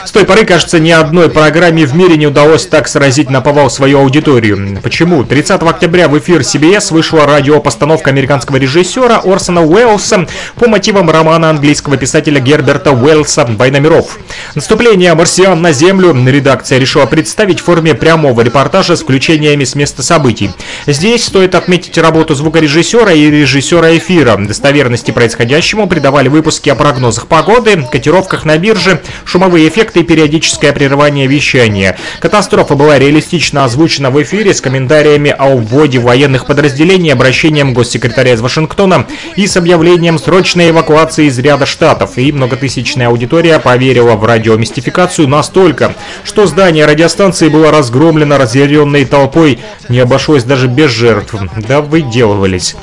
С 0.06 0.12
той 0.12 0.26
поры, 0.26 0.46
кажется, 0.46 0.80
ни 0.80 0.92
одной 0.92 1.30
программе 1.30 1.86
в 1.86 1.96
мире 1.96 2.18
не 2.18 2.28
удалось 2.28 2.68
так 2.68 2.88
сразить 2.94 3.32
на 3.32 3.42
повал 3.42 3.72
свою 3.72 4.02
аудиторию. 4.02 4.80
Почему? 4.84 5.24
30 5.24 5.64
октября 5.64 6.08
в 6.08 6.20
эфир 6.20 6.42
CBS 6.42 6.94
вышла 6.94 7.26
радиопостановка 7.26 8.12
американского 8.12 8.58
режиссера 8.58 9.20
Орсона 9.24 9.66
Уэллса 9.66 10.28
по 10.58 10.68
мотивам 10.68 11.10
романа 11.10 11.50
английского 11.50 11.98
писателя 11.98 12.40
Герберта 12.40 12.92
Уэллса 12.92 13.46
«Война 13.58 13.80
миров». 13.80 14.20
Наступление 14.54 15.16
марсиан 15.16 15.60
на 15.60 15.72
Землю 15.72 16.14
редакция 16.30 16.78
решила 16.78 17.08
представить 17.08 17.62
в 17.62 17.64
форме 17.64 17.96
прямого 17.96 18.42
репортажа 18.42 18.96
с 18.96 19.02
включениями 19.02 19.64
с 19.64 19.74
места 19.74 20.04
событий. 20.04 20.52
Здесь 20.86 21.26
стоит 21.26 21.56
отметить 21.56 21.98
работу 21.98 22.36
звукорежиссера 22.36 23.12
и 23.12 23.32
режиссера 23.32 23.98
эфира. 23.98 24.38
Достоверности 24.38 25.10
происходящему 25.10 25.88
придавали 25.88 26.28
выпуски 26.28 26.70
о 26.70 26.76
прогнозах 26.76 27.26
погоды, 27.26 27.88
котировках 27.92 28.46
на 28.46 28.60
бирже, 28.60 29.02
шумовые 29.26 29.68
эффекты 29.68 30.02
и 30.02 30.04
периодическое 30.04 30.72
прерывание 30.74 31.26
вещания. 31.26 31.98
Катастрофа 32.20 32.73
была 32.76 33.00
реалистично 33.00 33.66
озвучена 33.66 34.10
в 34.12 34.22
эфире 34.24 34.54
с 34.54 34.62
комментариями 34.62 35.36
о 35.38 35.56
вводе 35.56 36.00
военных 36.00 36.46
подразделений, 36.46 37.14
обращением 37.14 37.74
госсекретаря 37.74 38.34
из 38.34 38.42
Вашингтона 38.42 39.08
и 39.36 39.48
с 39.48 39.58
объявлением 39.58 40.18
срочной 40.20 40.70
эвакуации 40.70 41.26
из 41.26 41.38
ряда 41.40 41.66
штатов. 41.66 42.18
И 42.18 42.32
многотысячная 42.32 43.08
аудитория 43.08 43.60
поверила 43.60 44.16
в 44.16 44.24
радиомистификацию 44.24 45.28
настолько, 45.28 45.96
что 46.24 46.46
здание 46.46 46.86
радиостанции 46.86 47.50
было 47.50 47.72
разгромлено 47.72 48.38
разъяренной 48.38 49.06
толпой, 49.06 49.60
не 49.90 50.00
обошлось 50.00 50.44
даже 50.44 50.68
без 50.68 50.92
жертв. 50.92 51.36
Да 51.68 51.82
выделывались. 51.82 52.76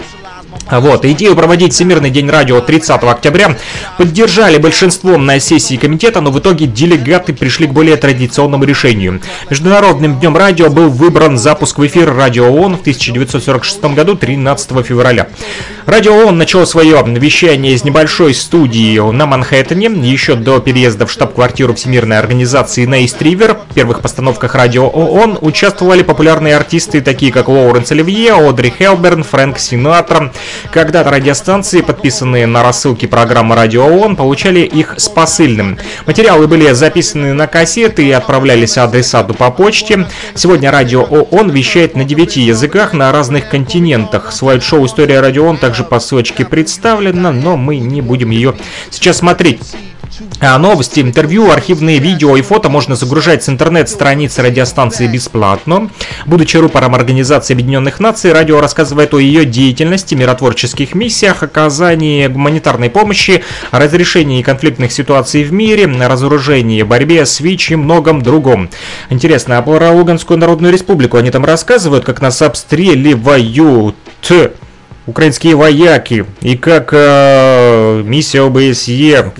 Вот, 0.71 1.05
идею 1.05 1.35
проводить 1.35 1.73
Всемирный 1.73 2.11
день 2.11 2.31
радио 2.31 2.61
30 2.61 3.03
октября 3.03 3.57
поддержали 3.99 4.59
большинством 4.59 5.27
на 5.27 5.41
сессии 5.41 5.77
комитета, 5.77 6.21
но 6.21 6.31
в 6.31 6.39
итоге 6.39 6.67
делегаты 6.67 7.33
пришли 7.33 7.67
к 7.67 7.73
более 7.73 7.97
традиционному 7.97 8.65
решению. 8.65 9.21
Международным 9.49 10.21
днем 10.21 10.37
радио 10.37 10.71
был 10.71 10.89
выбран 10.89 11.39
запуск 11.39 11.79
в 11.79 11.87
эфир 11.87 12.15
Радио 12.15 12.47
ООН 12.47 12.77
в 12.77 12.81
1946 12.83 13.83
году 13.95 14.15
13 14.15 14.87
февраля. 14.87 15.29
Радио 15.87 16.15
ООН 16.15 16.39
начало 16.39 16.65
свое 16.67 17.03
вещание 17.05 17.75
из 17.75 17.83
небольшой 17.83 18.33
студии 18.35 18.99
на 19.13 19.27
Манхэттене 19.27 19.89
еще 20.09 20.35
до 20.37 20.61
переезда 20.61 21.07
в 21.07 21.11
штаб-квартиру 21.11 21.75
Всемирной 21.75 22.19
организации 22.19 22.87
на 22.87 23.05
Ист-Ривер. 23.05 23.59
В 23.71 23.75
первых 23.75 24.01
постановках 24.01 24.55
Радио 24.55 24.87
ООН 24.87 25.39
участвовали 25.41 26.03
популярные 26.03 26.57
артисты, 26.57 27.01
такие 27.01 27.33
как 27.33 27.49
Лоуренс 27.49 27.91
Оливье, 27.91 28.35
Одри 28.35 28.73
Хелберн, 28.77 29.25
Фрэнк 29.25 29.59
Синатра. 29.59 30.33
Когда-то 30.73 31.11
радиостанции, 31.11 31.81
подписанные 31.81 32.47
на 32.47 32.63
рассылки 32.63 33.07
программы 33.07 33.55
Радио 33.55 33.85
ООН, 33.85 34.17
получали 34.17 34.61
их 34.61 34.95
с 34.97 35.09
посыльным. 35.09 35.79
Материалы 36.07 36.47
были 36.47 36.71
записаны 36.73 37.35
на 37.35 37.47
кассеты 37.47 38.05
и 38.05 38.11
отправлялись 38.11 38.79
адресату 38.79 39.35
по 39.35 39.51
почте. 39.51 40.07
Сегодня 40.35 40.71
Радио 40.71 41.03
ООН 41.03 41.51
вещает 41.51 41.97
на 41.97 42.05
9 42.05 42.37
языках 42.37 42.93
на 42.93 43.11
разных 43.13 43.49
континентах. 43.49 44.33
Слайд-шоу 44.33 44.87
«История 44.87 45.21
Радио 45.21 45.47
ООН» 45.47 45.59
также 45.59 45.85
по 45.85 46.01
ссылочке 46.01 46.45
представлено, 46.45 47.33
но 47.33 47.57
мы 47.57 47.79
не 47.79 48.01
будем 48.01 48.31
ее 48.31 48.55
сейчас 48.91 49.19
смотреть. 49.19 49.61
А 50.41 50.59
новости, 50.59 51.01
интервью, 51.01 51.51
архивные 51.51 51.99
видео 51.99 52.37
и 52.37 52.43
фото 52.43 52.69
можно 52.69 52.97
загружать 52.97 53.43
с 53.43 53.49
интернет-страницы 53.49 54.43
радиостанции 54.43 55.07
бесплатно. 55.07 55.91
Будучи 56.27 56.57
рупором 56.57 56.95
Организации 56.95 57.55
Объединенных 57.55 58.01
Наций, 58.01 58.33
радио 58.33 58.61
рассказывает 58.61 59.13
о 59.15 59.19
ее 59.19 59.45
деятельности, 59.45 60.15
миротворческих 60.15 60.95
миссиях, 60.95 61.43
оказании 61.43 62.27
гуманитарной 62.27 62.91
помощи, 62.91 63.43
разрешении 63.71 64.43
конфликтных 64.43 64.93
ситуаций 64.93 65.45
в 65.45 65.53
мире, 65.53 65.87
разоружении, 65.87 66.83
борьбе 66.83 67.27
с 67.27 67.41
ВИЧ 67.41 67.73
и 67.73 67.77
многом 67.77 68.23
другом. 68.23 68.71
Интересно, 69.11 69.59
а 69.59 69.63
про 69.63 69.91
Луганскую 69.91 70.39
Народную 70.39 70.73
Республику 70.73 71.17
они 71.17 71.31
там 71.31 71.45
рассказывают, 71.45 72.05
как 72.05 72.21
нас 72.21 72.41
обстреливают? 72.43 73.97
Украинские 75.11 75.57
вояки. 75.57 76.25
И 76.41 76.57
как 76.57 76.91
э, 76.93 78.03
миссия 78.05 78.43
ОБСЕ 78.43 79.33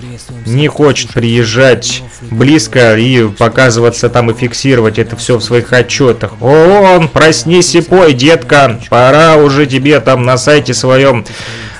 не 0.45 0.67
хочет 0.67 1.11
приезжать 1.11 2.03
близко 2.29 2.95
и 2.97 3.27
показываться 3.27 4.09
там 4.09 4.29
и 4.29 4.33
фиксировать 4.33 4.99
это 4.99 5.15
все 5.15 5.37
в 5.37 5.43
своих 5.43 5.73
отчетах. 5.73 6.33
ООН, 6.41 7.07
проснись 7.09 7.75
и 7.75 7.81
пой, 7.81 8.13
детка, 8.13 8.79
пора 8.89 9.37
уже 9.37 9.65
тебе 9.65 9.99
там 9.99 10.23
на 10.23 10.37
сайте 10.37 10.73
своем 10.73 11.25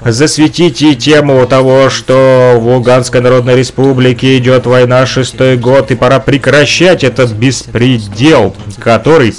засветите 0.04 0.96
тему 0.96 1.46
того, 1.46 1.90
что 1.90 2.58
в 2.58 2.68
Луганской 2.68 3.22
Народной 3.22 3.56
Республике 3.56 4.38
идет 4.38 4.66
война 4.66 5.06
шестой 5.06 5.58
год, 5.58 5.92
и 5.92 5.96
пора 5.96 6.20
прекращать 6.20 7.04
этот 7.04 7.32
беспредел, 7.32 8.56
который 8.80 9.36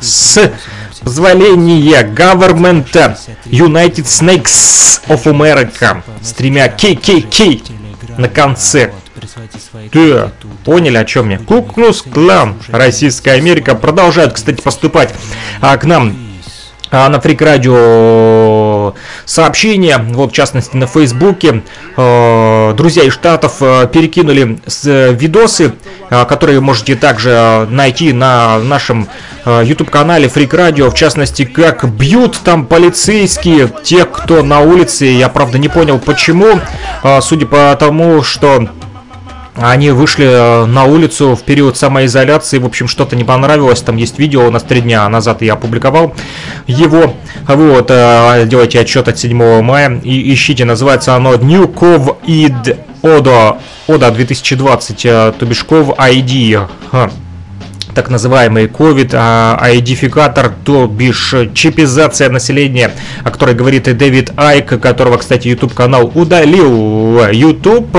с 0.00 0.50
позволения 1.04 2.02
government 2.02 2.92
United 3.46 4.04
Snakes 4.04 5.00
of 5.08 5.24
America 5.24 6.02
с 6.22 6.32
тремя 6.32 6.66
KKK 6.68 7.72
на 8.18 8.28
конце. 8.28 8.92
Да, 9.92 10.32
поняли 10.64 10.96
о 10.96 11.04
чем 11.04 11.30
я? 11.30 11.38
Кукнус 11.38 12.02
Клан, 12.02 12.56
Российская 12.68 13.32
Америка 13.32 13.74
продолжают, 13.74 14.34
кстати, 14.34 14.60
поступать 14.60 15.14
а, 15.60 15.76
к 15.76 15.84
нам 15.84 16.16
на 16.94 17.20
Фрик 17.20 17.42
Радио 17.42 18.94
сообщения, 19.24 19.98
вот 19.98 20.30
в 20.30 20.34
частности 20.34 20.76
на 20.76 20.86
Фейсбуке, 20.86 21.62
э, 21.96 22.74
друзья 22.76 23.04
из 23.04 23.12
Штатов 23.12 23.56
э, 23.60 23.88
перекинули 23.92 24.58
с, 24.66 25.10
видосы, 25.10 25.72
э, 26.10 26.24
которые 26.24 26.60
можете 26.60 26.94
также 26.94 27.66
найти 27.70 28.12
на 28.12 28.58
нашем 28.58 29.08
YouTube-канале 29.44 30.28
Фрик 30.28 30.54
Радио, 30.54 30.90
в 30.90 30.94
частности, 30.94 31.44
как 31.44 31.86
бьют 31.86 32.40
там 32.44 32.64
полицейские, 32.64 33.70
тех, 33.82 34.10
кто 34.10 34.42
на 34.42 34.60
улице, 34.60 35.04
я 35.04 35.28
правда 35.28 35.58
не 35.58 35.68
понял 35.68 35.98
почему, 35.98 36.60
судя 37.20 37.44
по 37.44 37.76
тому, 37.78 38.22
что 38.22 38.68
они 39.56 39.90
вышли 39.90 40.26
э, 40.26 40.66
на 40.66 40.84
улицу 40.84 41.36
в 41.36 41.42
период 41.42 41.76
самоизоляции, 41.76 42.58
в 42.58 42.66
общем, 42.66 42.88
что-то 42.88 43.14
не 43.14 43.24
понравилось, 43.24 43.80
там 43.80 43.96
есть 43.96 44.18
видео, 44.18 44.48
у 44.48 44.50
нас 44.50 44.64
три 44.64 44.80
дня 44.80 45.08
назад 45.08 45.42
я 45.42 45.52
опубликовал 45.52 46.14
его, 46.66 47.14
вот, 47.46 47.90
э, 47.90 48.46
делайте 48.46 48.80
отчет 48.80 49.06
от 49.06 49.18
7 49.18 49.62
мая 49.62 50.00
и 50.02 50.32
ищите, 50.32 50.64
называется 50.64 51.14
оно 51.14 51.34
New 51.36 51.66
COVID 51.66 52.76
Oda, 53.02 53.58
Oda 53.86 54.10
2020, 54.12 55.02
то 55.02 55.34
ID, 55.40 56.68
так 57.94 58.10
называемый 58.10 58.66
COVID, 58.66 59.14
айдификатор, 59.60 60.52
то 60.64 60.88
бишь 60.88 61.32
чипизация 61.54 62.28
населения, 62.28 62.90
о 63.22 63.30
которой 63.30 63.54
говорит 63.54 63.86
и 63.86 63.92
Дэвид 63.92 64.32
Айк, 64.36 64.80
которого, 64.80 65.18
кстати, 65.18 65.46
YouTube 65.46 65.74
канал 65.74 66.10
удалил. 66.12 67.28
YouTube 67.30 67.96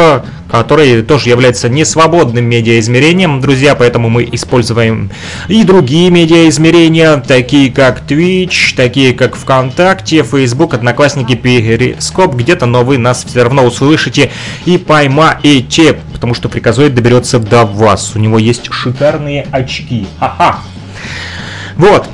который 0.49 1.01
тоже 1.01 1.29
является 1.29 1.69
несвободным 1.69 2.45
медиаизмерением, 2.45 3.41
друзья, 3.41 3.75
поэтому 3.75 4.09
мы 4.09 4.27
используем 4.31 5.09
и 5.47 5.63
другие 5.63 6.09
медиаизмерения, 6.09 7.17
такие 7.17 7.71
как 7.71 8.03
Twitch, 8.07 8.75
такие 8.75 9.13
как 9.13 9.35
ВКонтакте, 9.35 10.23
Facebook, 10.23 10.73
Одноклассники, 10.73 11.35
Перископ, 11.35 12.35
где-то, 12.35 12.65
но 12.65 12.83
вы 12.83 12.97
нас 12.97 13.25
все 13.25 13.43
равно 13.43 13.65
услышите 13.65 14.31
и 14.65 14.77
поймаете, 14.77 15.97
потому 16.13 16.33
что 16.33 16.49
приказует 16.49 16.95
доберется 16.95 17.39
до 17.39 17.65
вас. 17.65 18.13
У 18.15 18.19
него 18.19 18.39
есть 18.39 18.71
шикарные 18.71 19.47
очки. 19.51 20.07
Ха-ха. 20.19 20.59
Вот, 21.75 22.07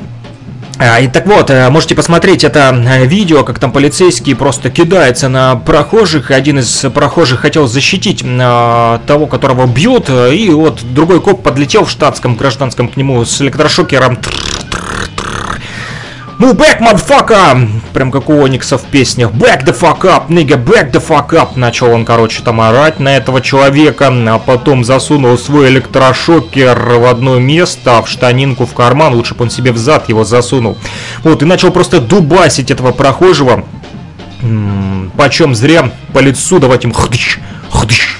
и 1.01 1.07
так 1.07 1.27
вот, 1.27 1.51
э, 1.51 1.69
можете 1.69 1.93
посмотреть 1.93 2.43
это 2.43 2.73
э, 2.73 3.05
видео, 3.05 3.43
как 3.43 3.59
там 3.59 3.71
полицейский 3.71 4.35
просто 4.35 4.71
кидается 4.71 5.29
на 5.29 5.55
прохожих. 5.55 6.31
Один 6.31 6.57
из 6.57 6.85
прохожих 6.93 7.41
хотел 7.41 7.67
защитить 7.67 8.23
э, 8.23 8.99
того, 9.05 9.27
которого 9.27 9.67
бьют, 9.67 10.09
и 10.09 10.49
вот 10.49 10.81
другой 10.93 11.21
коп 11.21 11.43
подлетел 11.43 11.85
в 11.85 11.91
штатском 11.91 12.35
гражданском 12.35 12.87
к 12.87 12.97
нему 12.97 13.23
с 13.25 13.41
электрошокером. 13.41 14.17
Move 16.41 16.57
back, 16.57 16.81
motherfucker! 16.81 17.67
Прям 17.93 18.11
как 18.11 18.27
у 18.27 18.43
Оникса 18.43 18.79
в 18.79 18.85
песнях. 18.85 19.29
Back 19.29 19.63
the 19.63 19.79
fuck 19.79 20.01
up, 20.01 20.29
nigga, 20.29 20.57
back 20.57 20.91
the 20.91 20.99
fuck 20.99 21.29
up! 21.33 21.49
Начал 21.55 21.91
он, 21.91 22.03
короче, 22.03 22.41
там 22.41 22.59
орать 22.61 22.99
на 22.99 23.15
этого 23.15 23.41
человека, 23.41 24.07
а 24.11 24.39
потом 24.39 24.83
засунул 24.83 25.37
свой 25.37 25.69
электрошокер 25.69 26.95
в 26.95 27.05
одно 27.05 27.37
место, 27.37 28.01
в 28.01 28.09
штанинку 28.09 28.65
в 28.65 28.73
карман, 28.73 29.13
лучше 29.13 29.35
бы 29.35 29.43
он 29.43 29.51
себе 29.51 29.71
в 29.71 29.77
зад 29.77 30.09
его 30.09 30.23
засунул. 30.23 30.79
Вот, 31.23 31.43
и 31.43 31.45
начал 31.45 31.69
просто 31.69 32.01
дубасить 32.01 32.71
этого 32.71 32.91
прохожего. 32.91 33.63
М 34.41 34.47
-м, 34.47 35.11
почем 35.15 35.53
зря 35.53 35.91
по 36.11 36.17
лицу 36.17 36.57
давать 36.57 36.85
им 36.85 36.91
хдыщ, 36.91 37.37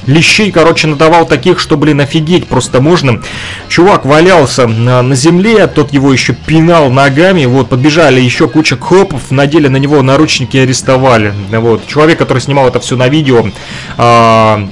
лещей, 0.08 0.52
короче, 0.52 0.88
надавал 0.88 1.26
таких, 1.26 1.60
что, 1.60 1.78
блин, 1.78 2.02
офигеть 2.02 2.48
просто 2.48 2.82
можно. 2.82 3.22
Чувак 3.68 4.06
валялся 4.06 4.68
на, 4.68 5.02
на 5.02 5.16
земле, 5.16 5.68
тот 5.68 5.94
его 5.94 6.12
еще 6.12 6.34
пинал 6.34 6.90
ногами, 6.90 7.46
вот, 7.46 7.70
подбежали 7.70 8.20
еще 8.20 8.48
куча 8.48 8.76
копов, 8.76 9.32
надели 9.32 9.68
на 9.68 9.78
него 9.78 10.02
наручники 10.02 10.58
и 10.58 10.62
арестовали. 10.62 11.34
Вот, 11.52 11.88
человек, 11.88 12.18
который 12.18 12.40
снимал 12.40 12.68
это 12.68 12.80
все 12.80 12.96
на 12.96 13.08
видео, 13.08 13.46
а, 13.98 14.68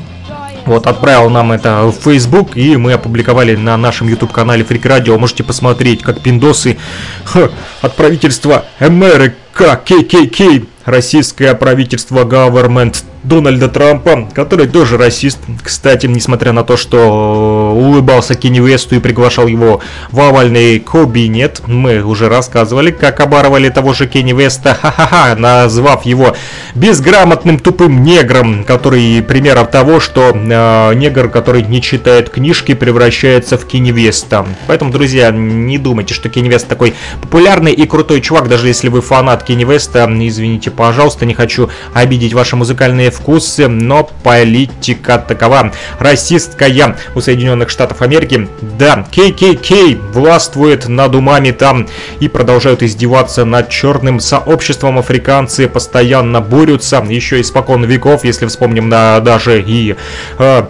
вот, 0.65 0.87
отправил 0.87 1.29
нам 1.29 1.51
это 1.51 1.85
в 1.85 1.95
Facebook, 2.03 2.55
и 2.55 2.75
мы 2.77 2.93
опубликовали 2.93 3.55
на 3.55 3.77
нашем 3.77 4.07
YouTube-канале 4.07 4.63
Freak 4.63 4.83
Radio. 4.83 5.17
Можете 5.17 5.43
посмотреть, 5.43 6.03
как 6.03 6.21
пиндосы 6.21 6.77
ха, 7.23 7.49
от 7.81 7.95
правительства 7.95 8.65
Америка, 8.77 9.35
ККК, 9.53 10.63
российское 10.85 11.53
правительство 11.55 12.23
government 12.23 13.03
Дональда 13.23 13.67
Трампа, 13.67 14.29
который 14.34 14.67
тоже 14.67 14.97
расист, 14.97 15.39
кстати, 15.62 16.05
несмотря 16.05 16.53
на 16.53 16.63
то, 16.63 16.77
что 16.77 17.73
улыбался 17.75 18.36
Кенни 18.36 18.60
Весту 18.60 18.95
и 18.95 18.99
приглашал 18.99 19.47
его 19.47 19.82
в 20.12 20.21
овальный 20.21 20.79
кабинет. 20.79 21.62
Мы 21.67 22.01
уже 22.01 22.29
рассказывали, 22.29 22.91
как 22.91 23.19
оборвали 23.19 23.69
того 23.69 23.93
же 23.93 24.08
Кенни 24.08 24.34
Веста, 24.34 24.73
ха-ха-ха, 24.73 25.36
назвав 25.36 26.05
его 26.05 26.36
безграмотным 26.75 27.60
тупым 27.60 28.03
негром, 28.03 28.63
который 28.63 29.21
примером 29.21 29.67
того, 29.67 29.99
что 29.99 30.32
э, 30.34 30.93
негр, 30.95 31.29
который 31.29 31.63
не 31.63 31.82
читает 31.82 32.29
книжки, 32.29 32.73
превращается 32.73 33.58
в 33.58 33.65
Кенни 33.65 33.91
Веста. 33.91 34.45
Поэтому, 34.67 34.91
друзья, 34.91 35.32
не 35.32 35.77
думайте, 35.77 36.13
что 36.13 36.29
Кенни 36.29 36.49
Вест 36.49 36.67
такой 36.67 36.93
популярный 37.21 37.73
и 37.73 37.86
крутой 37.86 38.21
чувак, 38.21 38.47
даже 38.47 38.67
если 38.67 38.88
вы 38.88 39.01
фанат 39.01 39.43
Кенни 39.43 39.65
Веста, 39.65 40.10
извините, 40.10 40.71
пожалуйста, 40.71 41.25
не 41.25 41.34
хочу 41.34 41.69
обидеть 41.93 42.34
ваши 42.34 42.55
музыкальные 42.55 43.08
вкусы, 43.09 43.67
но 43.67 44.09
политика 44.23 45.17
такова. 45.17 45.71
Расистская 45.99 46.95
у 47.15 47.21
Соединенных 47.21 47.69
Штатов 47.69 48.01
Америки. 48.01 48.47
Да, 48.77 49.05
ККК 49.11 49.97
властвует 50.13 50.87
над 50.87 51.15
умами 51.15 51.51
там 51.51 51.87
и 52.19 52.27
продолжают 52.27 52.83
издеваться 52.83 53.45
над 53.45 53.69
черным 53.69 54.19
сообществом. 54.19 54.99
Африканцы 54.99 55.67
постоянно 55.67 56.41
борются, 56.41 57.03
еще 57.07 57.41
испокон 57.41 57.85
веков, 57.85 58.23
если 58.23 58.45
вспомним 58.45 58.89
на 58.89 59.19
даже 59.19 59.61
и 59.61 59.95
э, 60.37 60.63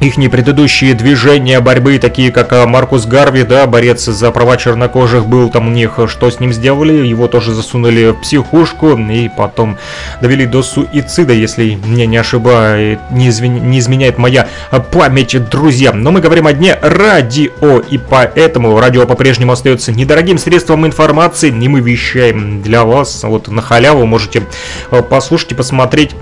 их 0.00 0.16
предыдущие 0.28 0.94
движения 0.94 1.60
борьбы, 1.60 1.98
такие 1.98 2.30
как 2.30 2.52
а, 2.52 2.66
Маркус 2.66 3.06
Гарви, 3.06 3.42
да, 3.42 3.66
борец 3.66 4.04
за 4.04 4.30
права 4.30 4.56
чернокожих 4.56 5.26
был 5.26 5.50
там 5.50 5.68
у 5.68 5.70
них, 5.70 5.98
что 6.08 6.30
с 6.30 6.38
ним 6.38 6.52
сделали, 6.52 7.06
его 7.06 7.26
тоже 7.26 7.52
засунули 7.52 8.10
в 8.10 8.20
психушку 8.20 8.96
и 8.96 9.28
потом 9.28 9.76
довели 10.20 10.46
до 10.46 10.62
суицида, 10.62 11.32
если 11.32 11.76
мне 11.84 12.06
не 12.06 12.16
ошибает, 12.16 13.00
не, 13.10 13.28
извин, 13.28 13.70
не 13.70 13.80
изменяет 13.80 14.18
моя 14.18 14.48
память, 14.92 15.36
друзья. 15.50 15.92
Но 15.92 16.12
мы 16.12 16.20
говорим 16.20 16.46
о 16.46 16.52
дне 16.52 16.78
радио, 16.80 17.80
и 17.80 17.98
поэтому 17.98 18.78
радио 18.78 19.04
по-прежнему 19.04 19.52
остается 19.52 19.90
недорогим 19.90 20.38
средством 20.38 20.86
информации, 20.86 21.48
и 21.48 21.68
мы 21.68 21.80
вещаем 21.80 22.62
для 22.62 22.84
вас, 22.84 23.24
вот 23.24 23.48
на 23.48 23.62
халяву 23.62 24.06
можете 24.06 24.44
а, 24.90 25.02
послушать 25.02 25.52
и 25.52 25.54
посмотреть 25.54 26.14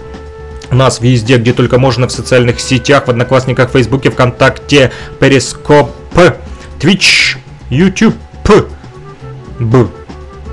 нас 0.74 1.00
везде, 1.00 1.38
где 1.38 1.52
только 1.52 1.78
можно, 1.78 2.08
в 2.08 2.12
социальных 2.12 2.60
сетях, 2.60 3.06
в 3.06 3.10
Одноклассниках, 3.10 3.70
Фейсбуке, 3.70 4.10
ВКонтакте, 4.10 4.90
Перископ, 5.20 5.90
Twitch, 6.78 7.36
YouTube, 7.70 8.14
Б. 9.58 9.88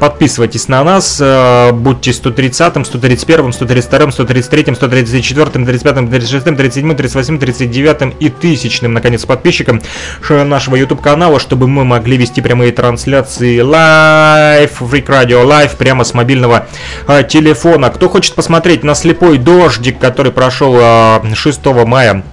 Подписывайтесь 0.03 0.67
на 0.67 0.83
нас, 0.83 1.17
э, 1.21 1.71
будьте 1.71 2.11
130, 2.11 2.85
131, 2.85 3.53
132, 3.53 4.11
133, 4.11 4.75
134, 4.75 5.65
35, 5.65 6.09
36, 6.09 6.43
37, 6.57 6.93
38, 6.93 7.39
39 7.39 8.13
и 8.19 8.29
тысячным, 8.29 8.91
наконец, 8.91 9.25
подписчикам 9.25 9.81
нашего 10.27 10.75
YouTube 10.75 10.99
канала, 10.99 11.39
чтобы 11.39 11.69
мы 11.69 11.85
могли 11.85 12.17
вести 12.17 12.41
прямые 12.41 12.73
трансляции 12.73 13.61
live, 13.61 14.71
Freak 14.81 15.05
Radio 15.05 15.45
Live, 15.47 15.77
прямо 15.77 16.03
с 16.03 16.13
мобильного 16.13 16.67
э, 17.07 17.23
телефона. 17.23 17.89
Кто 17.89 18.09
хочет 18.09 18.35
посмотреть 18.35 18.83
на 18.83 18.95
слепой 18.95 19.37
дождик, 19.37 19.99
который 19.99 20.33
прошел 20.33 21.21
6 21.33 21.61
э, 21.63 21.85
мая 21.85 22.23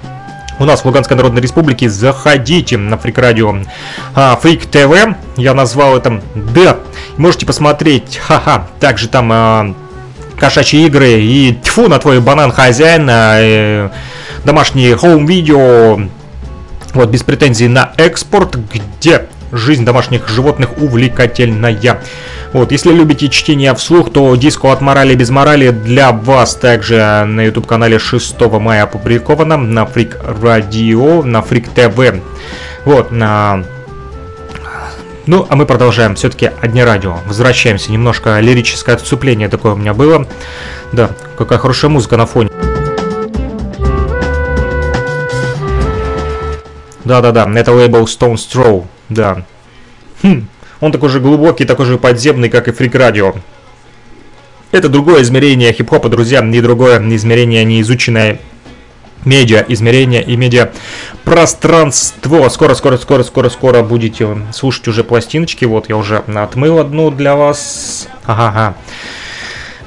у 0.60 0.64
нас 0.66 0.82
в 0.82 0.84
Луганской 0.84 1.16
Народной 1.16 1.40
Республике. 1.40 1.88
Заходите 1.88 2.76
на 2.76 2.98
Freak 2.98 3.18
Radio 3.18 3.56
а, 4.14 4.36
Freak 4.36 4.66
TV. 4.66 5.16
Я 5.36 5.54
назвал 5.54 5.96
это 5.96 6.22
Да. 6.34 6.76
Можете 7.16 7.46
посмотреть. 7.46 8.18
Ха-ха. 8.18 8.66
Также 8.78 9.08
там 9.08 9.30
а, 9.32 9.74
кошачьи 10.38 10.86
игры 10.86 11.12
и 11.12 11.58
тьфу 11.64 11.88
на 11.88 11.98
твой 11.98 12.20
банан 12.20 12.52
хозяин. 12.52 13.08
А, 13.10 13.40
э, 13.40 13.88
домашние 14.44 14.96
home 14.96 15.39
video. 15.39 16.02
Вот, 16.92 17.08
без 17.08 17.22
претензий 17.22 17.68
на 17.68 17.92
экспорт, 17.96 18.56
где 18.56 19.26
жизнь 19.52 19.84
домашних 19.84 20.28
животных 20.28 20.78
увлекательная. 20.78 22.00
Вот, 22.52 22.72
если 22.72 22.92
любите 22.92 23.28
чтение 23.28 23.74
вслух, 23.74 24.12
то 24.12 24.34
диско 24.36 24.72
от 24.72 24.80
морали 24.80 25.14
без 25.14 25.30
морали 25.30 25.70
для 25.70 26.12
вас 26.12 26.56
также 26.56 27.24
на 27.24 27.42
YouTube 27.42 27.66
канале 27.66 27.98
6 27.98 28.40
мая 28.60 28.82
опубликовано 28.82 29.56
на 29.56 29.80
Freak 29.84 30.40
Radio, 30.42 31.22
на 31.22 31.38
Freak 31.38 31.74
TV. 31.74 32.20
Вот, 32.84 33.12
на 33.12 33.64
ну, 35.26 35.46
а 35.48 35.54
мы 35.54 35.64
продолжаем. 35.64 36.16
Все-таки 36.16 36.50
одни 36.60 36.82
радио. 36.82 37.18
Возвращаемся. 37.26 37.92
Немножко 37.92 38.40
лирическое 38.40 38.96
отступление 38.96 39.48
такое 39.48 39.74
у 39.74 39.76
меня 39.76 39.94
было. 39.94 40.26
Да, 40.92 41.10
какая 41.38 41.58
хорошая 41.58 41.88
музыка 41.88 42.16
на 42.16 42.26
фоне. 42.26 42.50
Да-да-да, 47.04 47.50
это 47.54 47.72
лейбл 47.72 48.04
Stone 48.04 48.34
Throw, 48.34 48.84
да. 49.10 49.44
Хм, 50.22 50.46
он 50.80 50.92
такой 50.92 51.10
же 51.10 51.20
глубокий, 51.20 51.64
такой 51.64 51.86
же 51.86 51.98
подземный, 51.98 52.48
как 52.48 52.68
и 52.68 52.70
Freak 52.70 52.92
Radio. 52.92 53.38
Это 54.70 54.88
другое 54.88 55.22
измерение 55.22 55.72
хип-хопа, 55.72 56.08
друзья, 56.08 56.40
не 56.40 56.60
другое 56.60 56.98
измерение, 57.16 57.64
не 57.64 57.80
изученное 57.80 58.38
медиа 59.24 59.64
измерение 59.68 60.22
и 60.22 60.36
медиа 60.36 60.70
пространство. 61.24 62.48
Скоро, 62.48 62.74
скоро, 62.74 62.96
скоро, 62.96 63.22
скоро, 63.22 63.48
скоро 63.48 63.82
будете 63.82 64.28
слушать 64.52 64.88
уже 64.88 65.04
пластиночки. 65.04 65.64
Вот 65.64 65.88
я 65.88 65.96
уже 65.96 66.18
отмыл 66.18 66.78
одну 66.78 67.10
для 67.10 67.36
вас. 67.36 68.08
Ага. 68.24 68.76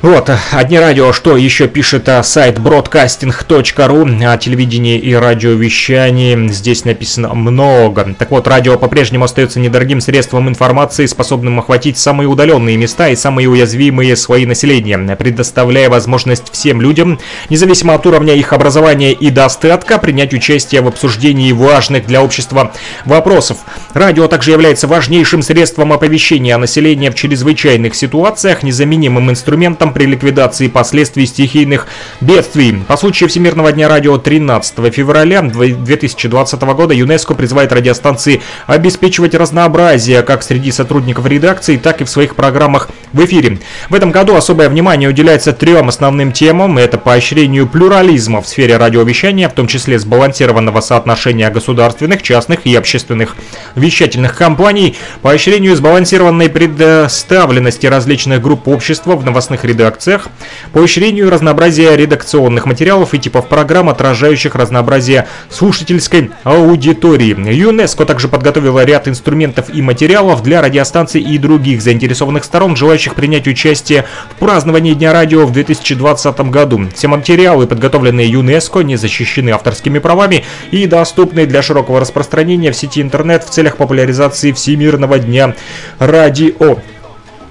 Вот, 0.04 0.30
одни 0.52 0.78
радио, 0.78 1.14
что 1.14 1.38
еще 1.38 1.70
пишет 1.70 2.10
а, 2.10 2.22
сайт 2.24 2.60
broadcasting.ru 2.60 4.26
о 4.26 4.38
телевидении 4.38 5.00
и 5.00 5.14
радиовещании. 5.14 6.50
Здесь 6.50 6.84
написано 6.84 7.34
много. 7.34 8.14
Так 8.20 8.32
вот, 8.32 8.46
радио 8.46 8.78
по-прежнему 8.78 9.24
остается 9.24 9.62
недорогим 9.62 10.02
средством 10.02 10.50
информации, 10.50 11.06
способным 11.06 11.58
охватить 11.60 11.98
самые 11.98 12.28
удаленные 12.28 12.76
места 12.76 13.08
и 13.08 13.16
самые 13.16 13.48
уязвимые 13.48 14.18
слои 14.18 14.46
населения, 14.46 15.16
предоставляя 15.16 15.90
возможность 15.90 16.52
всем 16.52 16.82
людям, 16.82 17.18
независимо 17.50 17.94
от 17.94 18.06
уровня 18.06 18.34
их 18.34 18.52
образования 18.52 19.14
и 19.14 19.30
достатка, 19.30 20.00
принять 20.00 20.34
участие 20.34 20.82
в 20.82 20.90
обсуждении 20.90 21.54
важных 21.54 22.08
для 22.08 22.22
общества 22.22 22.74
вопросов. 23.06 23.60
Радио 23.94 24.28
также 24.28 24.52
является 24.52 24.86
важнейшим 24.86 25.42
средством 25.42 25.94
оповещения 25.94 26.58
населения 26.58 27.10
в 27.10 27.16
чрезвычайных 27.16 27.96
ситуациях, 27.96 28.64
незаменимым 28.64 29.32
инструментом 29.32 29.93
при 29.94 30.06
ликвидации 30.06 30.68
последствий 30.68 31.26
стихийных 31.26 31.88
бедствий. 32.20 32.84
По 32.88 32.98
случаю 32.98 33.30
Всемирного 33.30 33.72
дня 33.72 33.88
радио 33.88 34.18
13 34.18 34.94
февраля 34.94 35.42
2020 35.42 36.62
года 36.62 36.94
ЮНЕСКО 36.94 37.36
призывает 37.36 37.72
радиостанции 37.72 38.42
обеспечивать 38.68 39.36
разнообразие 39.36 40.24
как 40.24 40.44
среди 40.44 40.72
сотрудников 40.72 41.26
редакции, 41.28 41.78
так 41.78 42.02
и 42.02 42.04
в 42.04 42.10
своих 42.10 42.36
программах 42.36 42.90
в 43.14 43.24
эфире. 43.26 43.60
В 43.90 43.96
этом 43.96 44.12
году 44.12 44.36
особое 44.36 44.70
внимание 44.70 45.10
уделяется 45.10 45.54
трем 45.54 45.90
основным 45.90 46.32
темам. 46.32 46.78
Это 46.78 46.98
поощрению 46.98 47.68
плюрализма 47.68 48.42
в 48.42 48.48
сфере 48.48 48.78
радиовещания, 48.78 49.48
в 49.48 49.54
том 49.54 49.68
числе 49.68 50.00
сбалансированного 50.00 50.82
соотношения 50.82 51.50
государственных, 51.50 52.24
частных 52.24 52.66
и 52.66 52.76
общественных 52.76 53.36
вещательных 53.76 54.36
компаний, 54.36 54.98
поощрению 55.22 55.76
сбалансированной 55.76 56.50
предоставленности 56.50 57.86
различных 57.86 58.42
групп 58.42 58.68
общества 58.68 59.16
в 59.16 59.24
новостных 59.24 59.64
редакциях, 59.66 59.83
редакциях, 59.84 60.30
поощрению 60.72 61.30
разнообразия 61.30 61.96
редакционных 61.96 62.66
материалов 62.66 63.14
и 63.14 63.20
типов 63.20 63.50
программ, 63.50 63.90
отражающих 63.90 64.56
разнообразие 64.56 65.28
слушательской 65.50 66.32
аудитории. 66.44 67.36
ЮНЕСКО 67.54 68.06
также 68.06 68.30
подготовила 68.30 68.86
ряд 68.86 69.08
инструментов 69.08 69.66
и 69.74 69.82
материалов 69.82 70.42
для 70.42 70.62
радиостанций 70.62 71.22
и 71.22 71.38
других 71.38 71.82
заинтересованных 71.82 72.46
сторон, 72.46 72.78
желающих 72.78 73.16
принять 73.16 73.48
участие 73.48 74.06
в 74.32 74.36
праздновании 74.40 74.94
Дня 74.94 75.12
радио 75.12 75.46
в 75.46 75.52
2020 75.52 76.40
году. 76.50 76.88
Все 76.96 77.08
материалы, 77.08 77.68
подготовленные 77.68 78.30
ЮНЕСКО, 78.30 78.82
не 78.82 78.96
защищены 78.96 79.50
авторскими 79.50 80.00
правами 80.00 80.46
и 80.72 80.86
доступны 80.86 81.46
для 81.46 81.62
широкого 81.62 82.00
распространения 82.00 82.72
в 82.72 82.76
сети 82.76 83.02
интернет 83.02 83.44
в 83.44 83.50
целях 83.50 83.76
популяризации 83.76 84.52
Всемирного 84.54 85.20
дня 85.20 85.56
радио. 86.00 86.78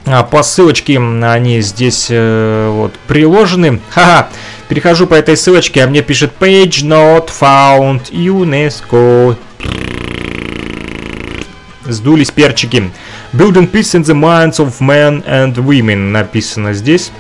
А, 0.04 0.24
по 0.24 0.42
ссылочке 0.42 0.98
они 0.98 1.60
здесь 1.60 2.08
э, 2.10 2.68
вот 2.72 2.92
приложены. 3.06 3.80
Ха-ха, 3.90 4.28
перехожу 4.68 5.06
по 5.06 5.14
этой 5.14 5.36
ссылочке, 5.36 5.84
а 5.84 5.86
мне 5.86 6.02
пишет 6.02 6.32
page 6.40 6.84
not 6.84 7.30
found 7.40 8.10
UNESCO. 8.10 9.36
Сдулись 11.84 12.30
перчики. 12.30 12.90
Building 13.32 13.70
peace 13.70 13.94
in 13.94 14.02
the 14.02 14.14
minds 14.14 14.58
of 14.58 14.80
men 14.80 15.24
and 15.24 15.54
women 15.54 16.10
написано 16.10 16.74
здесь. 16.74 17.12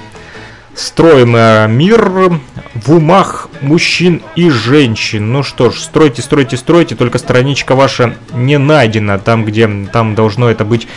Строим 0.74 1.36
э, 1.36 1.68
мир 1.68 2.40
в 2.74 2.92
умах 2.92 3.48
мужчин 3.60 4.22
и 4.34 4.50
женщин. 4.50 5.30
Ну 5.30 5.42
что 5.42 5.70
ж, 5.70 5.78
стройте, 5.78 6.22
стройте, 6.22 6.56
стройте, 6.56 6.96
только 6.96 7.18
страничка 7.18 7.74
ваша 7.74 8.16
не 8.32 8.58
найдена, 8.58 9.18
там, 9.18 9.44
где 9.44 9.70
там 9.92 10.14
должно 10.14 10.50
это 10.50 10.64
быть 10.64 10.88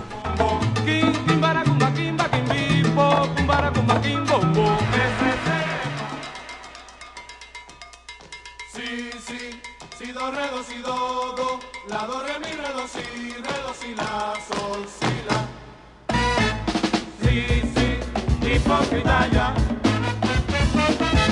hipócrita 18.58 19.28
ya. 19.32 19.54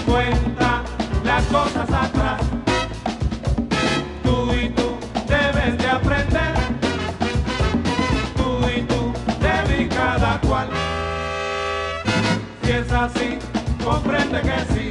Cuenta 0.07 0.83
las 1.25 1.45
cosas 1.47 1.89
atrás. 1.91 2.41
Tú 4.23 4.53
y 4.55 4.69
tú 4.71 4.97
debes 5.27 5.79
de 5.79 5.89
aprender. 5.89 6.55
Tú 8.37 8.59
y 8.77 8.83
tú 8.83 9.13
debes 9.41 9.95
cada 9.95 10.41
cual. 10.41 10.69
Si 12.63 12.71
es 12.71 12.93
así, 12.93 13.39
comprende 13.85 14.41
que 14.43 14.75
sí. 14.75 14.86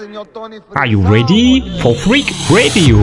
Are 0.00 0.86
you 0.86 1.02
ready 1.02 1.60
for 1.82 1.94
Freak 1.94 2.32
Radio? 2.48 2.96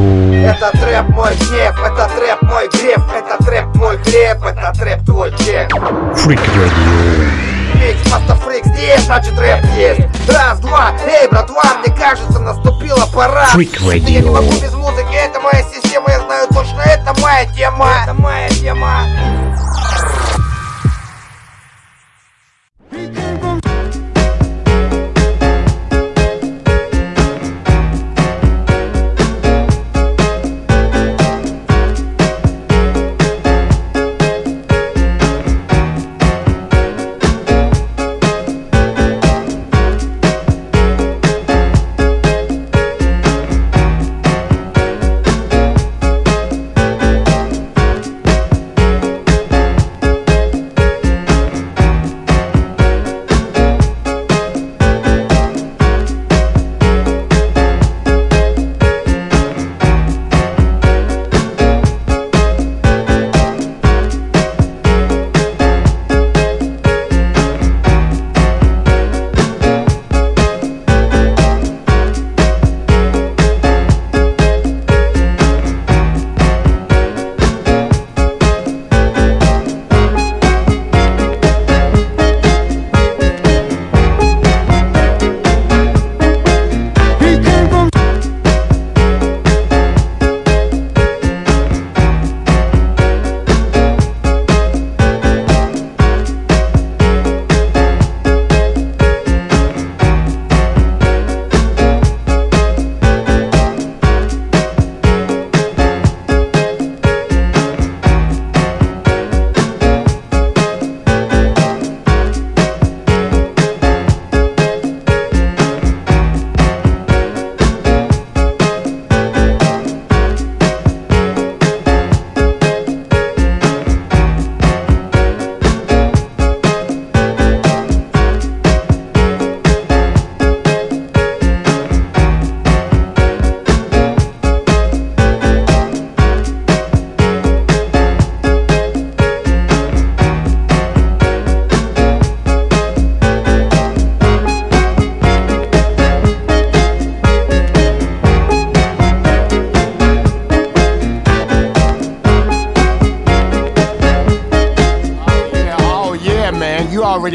Это 0.49 0.71
трэп 0.71 1.09
мой 1.09 1.35
гнев, 1.35 1.79
это 1.79 2.09
трэп 2.15 2.41
мой 2.41 2.67
греф, 2.69 3.03
это 3.13 3.43
трэп 3.43 3.75
мой 3.75 3.97
хлеб, 3.99 4.43
это 4.43 4.73
трэп 4.73 5.05
твой 5.05 5.29
чек. 5.37 5.71
Freak 6.15 6.41
Radio. 6.55 7.47
Микс, 7.75 8.41
фрик 8.43 8.65
здесь, 8.65 9.01
значит 9.01 9.37
рэп 9.37 9.63
есть. 9.77 10.27
Раз, 10.27 10.59
два, 10.59 10.91
эй, 11.07 11.27
братва, 11.27 11.75
мне 11.85 11.95
кажется, 11.95 12.39
наступила 12.39 13.05
пора. 13.13 13.45
Freak 13.53 13.79
Radio. 13.81 14.09
Я 14.09 14.21
не 14.21 14.31
могу 14.31 14.51
без 14.53 14.73
музыки, 14.73 15.13
это 15.13 15.39
моя 15.39 15.63
система, 15.71 16.09
я 16.09 16.19
знаю 16.21 16.47
точно, 16.47 16.81
это 16.81 17.13
моя 17.21 17.45
тема. 17.45 17.91
Это 18.05 18.13
моя 18.15 18.49
тема. 18.49 19.03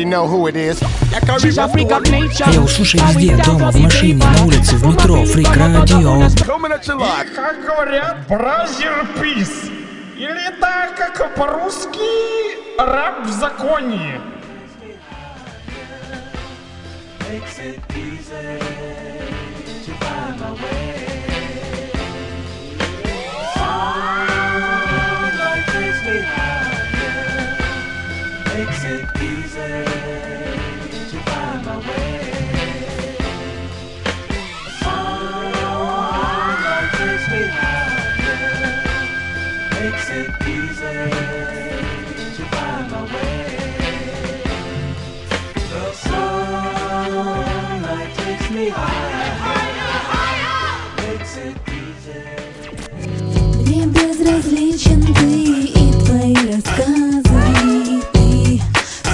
Know 0.00 0.26
who 0.26 0.46
it 0.48 0.56
is. 0.56 0.82
Я 2.52 2.62
услышал 2.62 3.00
везде, 3.08 3.36
дома, 3.44 3.70
в 3.70 3.76
машине, 3.76 4.24
на 4.24 4.44
улице, 4.44 4.76
в 4.76 4.86
метро, 4.86 5.24
фрик 5.26 5.56
радио. 5.56 6.24
И, 6.24 7.34
как 7.34 7.62
говорят, 7.62 8.26
бразер 8.28 9.06
пис. 9.20 9.70
Или 10.16 10.60
так, 10.60 10.96
как 10.96 11.34
по-русски, 11.34 11.98
раб 12.78 13.26
в 13.26 13.30
законе. 13.30 14.20
Безразличен 53.92 55.02
ты 55.14 55.44
и 55.64 55.92
твои 56.04 56.34
рассказы 56.34 58.02
Ты 58.12 58.60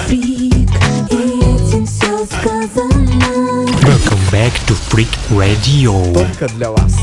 фрик, 0.07 0.69
и 1.09 1.39
этим 1.39 1.85
все 1.85 2.25
сказано 2.25 3.65
Welcome 3.81 4.23
back 4.31 4.53
to 4.67 4.75
Freak 4.89 5.09
Radio. 5.29 6.13
Только 6.13 6.47
для 6.55 6.71
вас 6.71 6.95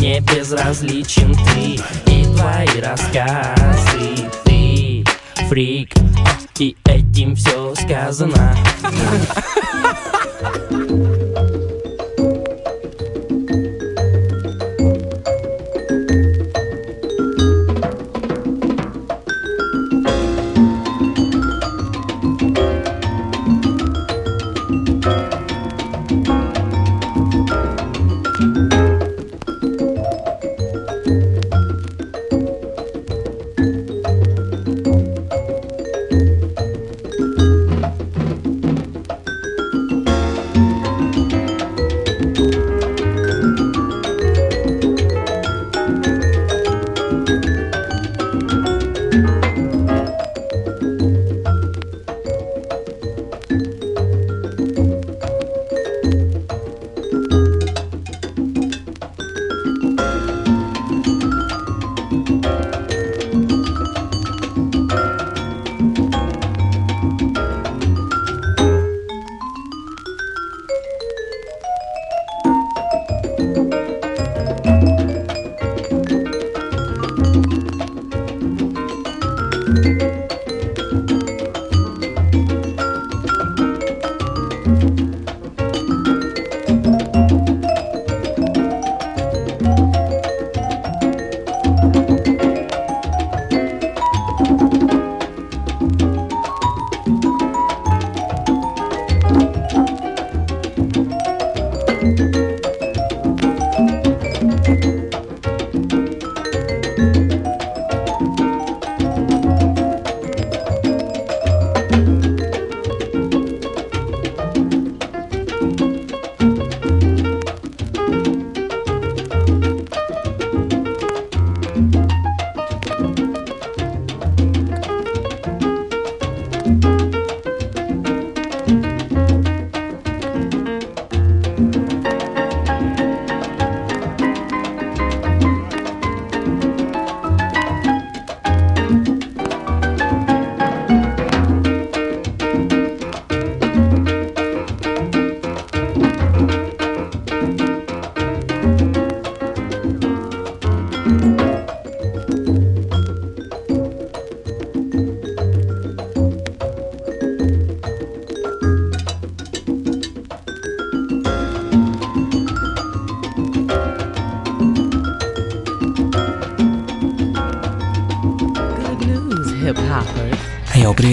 Мне 0.00 0.20
безразличен 0.20 1.34
ты. 1.34 1.78
И 2.10 2.24
твои 2.24 2.80
рассказы 2.80 4.30
Ты 4.46 5.04
фрик, 5.46 5.92
и 6.58 6.74
этим 6.86 7.36
все 7.36 7.74
сказано 7.74 8.56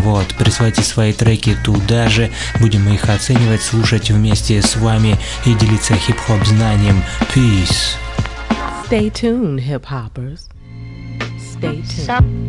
Вот, 0.00 0.34
присылайте 0.38 0.82
свои 0.82 1.12
треки 1.12 1.56
туда 1.64 2.08
же, 2.08 2.30
будем 2.60 2.88
их 2.88 3.08
оценивать, 3.08 3.62
слушать 3.62 4.10
вместе 4.10 4.62
с 4.62 4.76
вами 4.76 5.18
и 5.44 5.54
делиться 5.54 5.94
хип-хоп 5.94 6.44
знанием. 6.46 7.02
Peace. 7.34 7.96
Stay 8.88 9.10
tuned, 9.10 9.58
hip 9.58 9.84
hoppers. 9.84 10.48
Stay 11.38 11.82
tuned. 11.82 12.46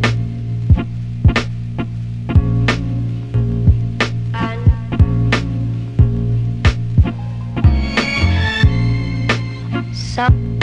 Дамы 10.17 10.56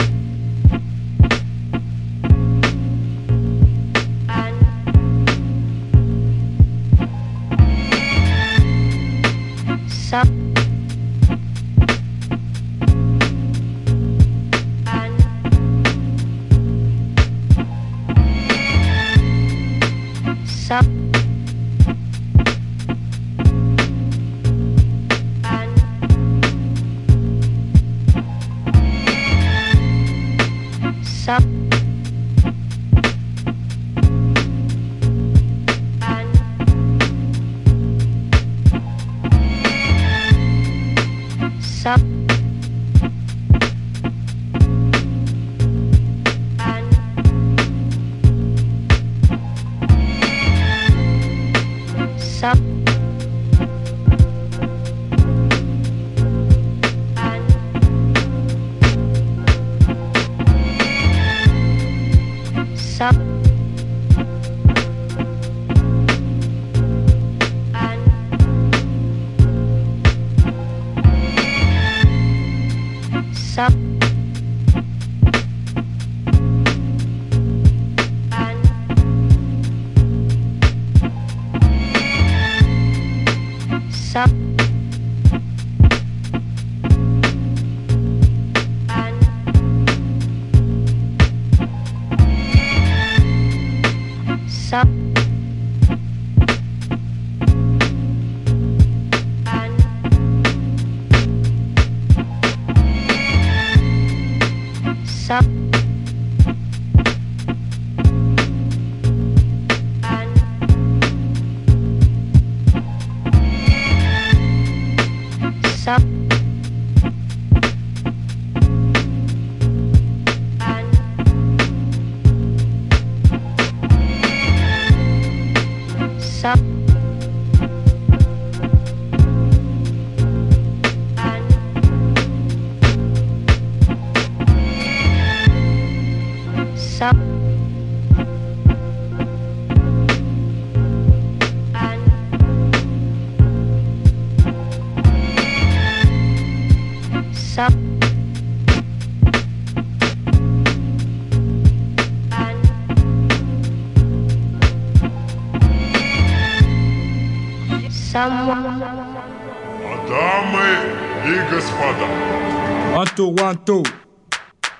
One, 163.45 163.59
two. 163.67 163.83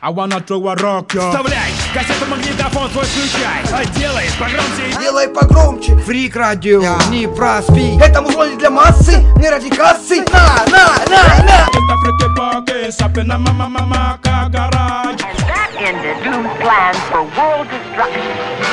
I 0.01 0.09
wanna 0.09 0.41
throw 0.41 0.69
a 0.69 0.75
rock, 0.77 1.13
yo. 1.13 1.21
Вставляй! 1.31 1.71
Кассету 1.93 2.25
магнитофон 2.31 2.89
свой 2.93 3.05
включай! 3.05 3.63
А 3.71 3.85
делай 3.99 4.25
погромче! 4.39 4.99
Делай 4.99 5.29
погромче! 5.29 5.97
Фрик 5.99 6.35
радио, 6.35 6.81
Yeah. 6.81 7.11
не 7.11 7.27
проспи. 7.29 7.99
Это 8.01 8.23
музло 8.23 8.49
не 8.49 8.57
для 8.57 8.71
массы, 8.71 9.19
не 9.37 9.51
ради 9.51 9.69
кассы. 9.69 10.25
На, 10.33 10.65
на, 10.71 10.87
на, 11.11 11.45
на! 11.45 11.69
Just 11.75 11.91
a 11.91 11.97
freaky 12.01 12.35
pocket, 12.35 13.03
up 13.03 13.19
in 13.19 13.31
a 13.31 13.39
mama 13.39 13.69
mama 13.69 14.19
car 14.23 14.49
garage. 14.49 15.21
That 15.21 15.71
ended 15.77 16.17
Doom's 16.25 16.49
plans 16.59 16.97
for 17.11 17.21
world 17.37 17.69
destruction. 17.69 18.64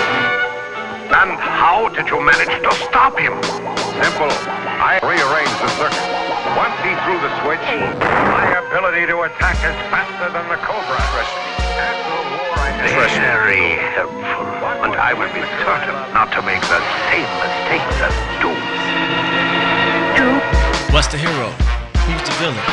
And 1.12 1.36
how 1.36 1.92
did 1.92 2.08
you 2.08 2.24
manage 2.24 2.56
to 2.64 2.72
stop 2.88 3.20
him? 3.20 3.36
Simple. 4.00 4.32
I 4.80 4.96
rearranged 5.04 5.60
the 5.60 5.68
circuit. 5.76 6.08
Once 6.56 6.72
he 6.88 6.96
threw 7.04 7.20
the 7.20 7.32
switch, 7.44 7.68
my 8.00 8.56
ability 8.64 9.12
to 9.12 9.28
attack 9.28 9.60
is 9.60 9.76
faster 9.92 10.32
than 10.32 10.48
the 10.48 10.56
Cobra. 10.64 10.96
After 10.96 12.16
the 12.16 12.32
war, 12.32 12.56
I 12.64 12.72
Very 12.96 13.76
helpful. 13.92 14.48
And 14.88 14.96
I 14.96 15.12
will 15.12 15.28
be 15.36 15.44
certain 15.68 16.00
not 16.16 16.32
to 16.32 16.42
make 16.48 16.64
the 16.72 16.80
same 17.12 17.28
mistakes 17.44 17.98
as 18.08 18.16
Doom. 18.40 18.56
Doom. 20.16 20.40
What's 20.96 21.12
the 21.12 21.20
hero? 21.20 21.52
Who's 22.08 22.24
the 22.24 22.36
villain? 22.40 22.66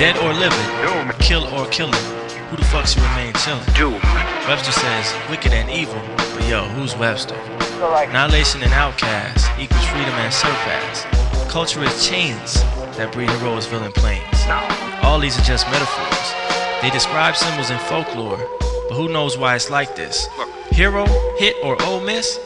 Dead 0.00 0.16
or 0.24 0.32
living? 0.32 0.68
Doom. 0.80 1.12
Kill 1.20 1.44
or 1.52 1.68
killing? 1.68 2.21
Who 2.52 2.58
the 2.58 2.64
fuck 2.64 2.86
should 2.86 3.00
remain 3.00 3.32
chilling? 3.32 3.64
Doom. 3.72 3.94
Webster 4.46 4.72
says 4.72 5.14
wicked 5.30 5.54
and 5.54 5.70
evil, 5.70 5.98
but 6.16 6.46
yo, 6.46 6.64
who's 6.64 6.94
Webster? 6.94 7.34
Annihilation 7.80 8.62
and 8.62 8.74
outcast 8.74 9.48
equals 9.58 9.86
freedom 9.86 10.12
and 10.20 10.30
surpass. 10.30 11.06
Culture 11.50 11.82
is 11.82 12.06
chains 12.06 12.60
that 12.98 13.10
breed 13.10 13.30
heroes, 13.30 13.64
villain 13.64 13.90
planes. 13.92 14.22
All 15.02 15.18
these 15.18 15.38
are 15.38 15.42
just 15.44 15.64
metaphors. 15.70 16.34
They 16.82 16.90
describe 16.90 17.36
symbols 17.36 17.70
in 17.70 17.78
folklore, 17.78 18.36
but 18.60 18.96
who 18.96 19.08
knows 19.08 19.38
why 19.38 19.54
it's 19.54 19.70
like 19.70 19.96
this? 19.96 20.28
Hero, 20.72 21.06
hit, 21.38 21.56
or 21.64 21.78
oh 21.80 22.00
miss? 22.00 22.38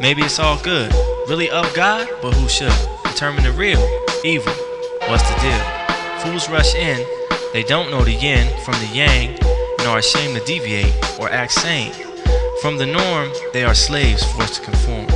Maybe 0.00 0.22
it's 0.22 0.38
all 0.38 0.58
good. 0.62 0.90
Really 1.28 1.50
of 1.50 1.70
God, 1.74 2.08
but 2.22 2.32
who 2.32 2.48
should? 2.48 2.72
Determine 3.04 3.44
the 3.44 3.52
real, 3.52 3.86
evil. 4.24 4.54
What's 5.08 5.28
the 5.28 5.38
deal? 5.42 6.20
Fools 6.20 6.48
rush 6.48 6.74
in, 6.74 7.06
they 7.52 7.62
don't 7.62 7.90
know 7.90 8.02
the 8.02 8.14
yin 8.14 8.48
from 8.64 8.72
the 8.80 8.86
yang, 8.94 9.41
and 9.82 9.90
are 9.90 9.98
ashamed 9.98 10.38
to 10.38 10.44
deviate 10.44 10.94
or 11.18 11.28
act 11.28 11.50
sane. 11.50 11.92
From 12.60 12.78
the 12.78 12.86
norm, 12.86 13.32
they 13.52 13.64
are 13.64 13.74
slaves 13.74 14.22
forced 14.32 14.54
to 14.54 14.60
conform. 14.62 15.08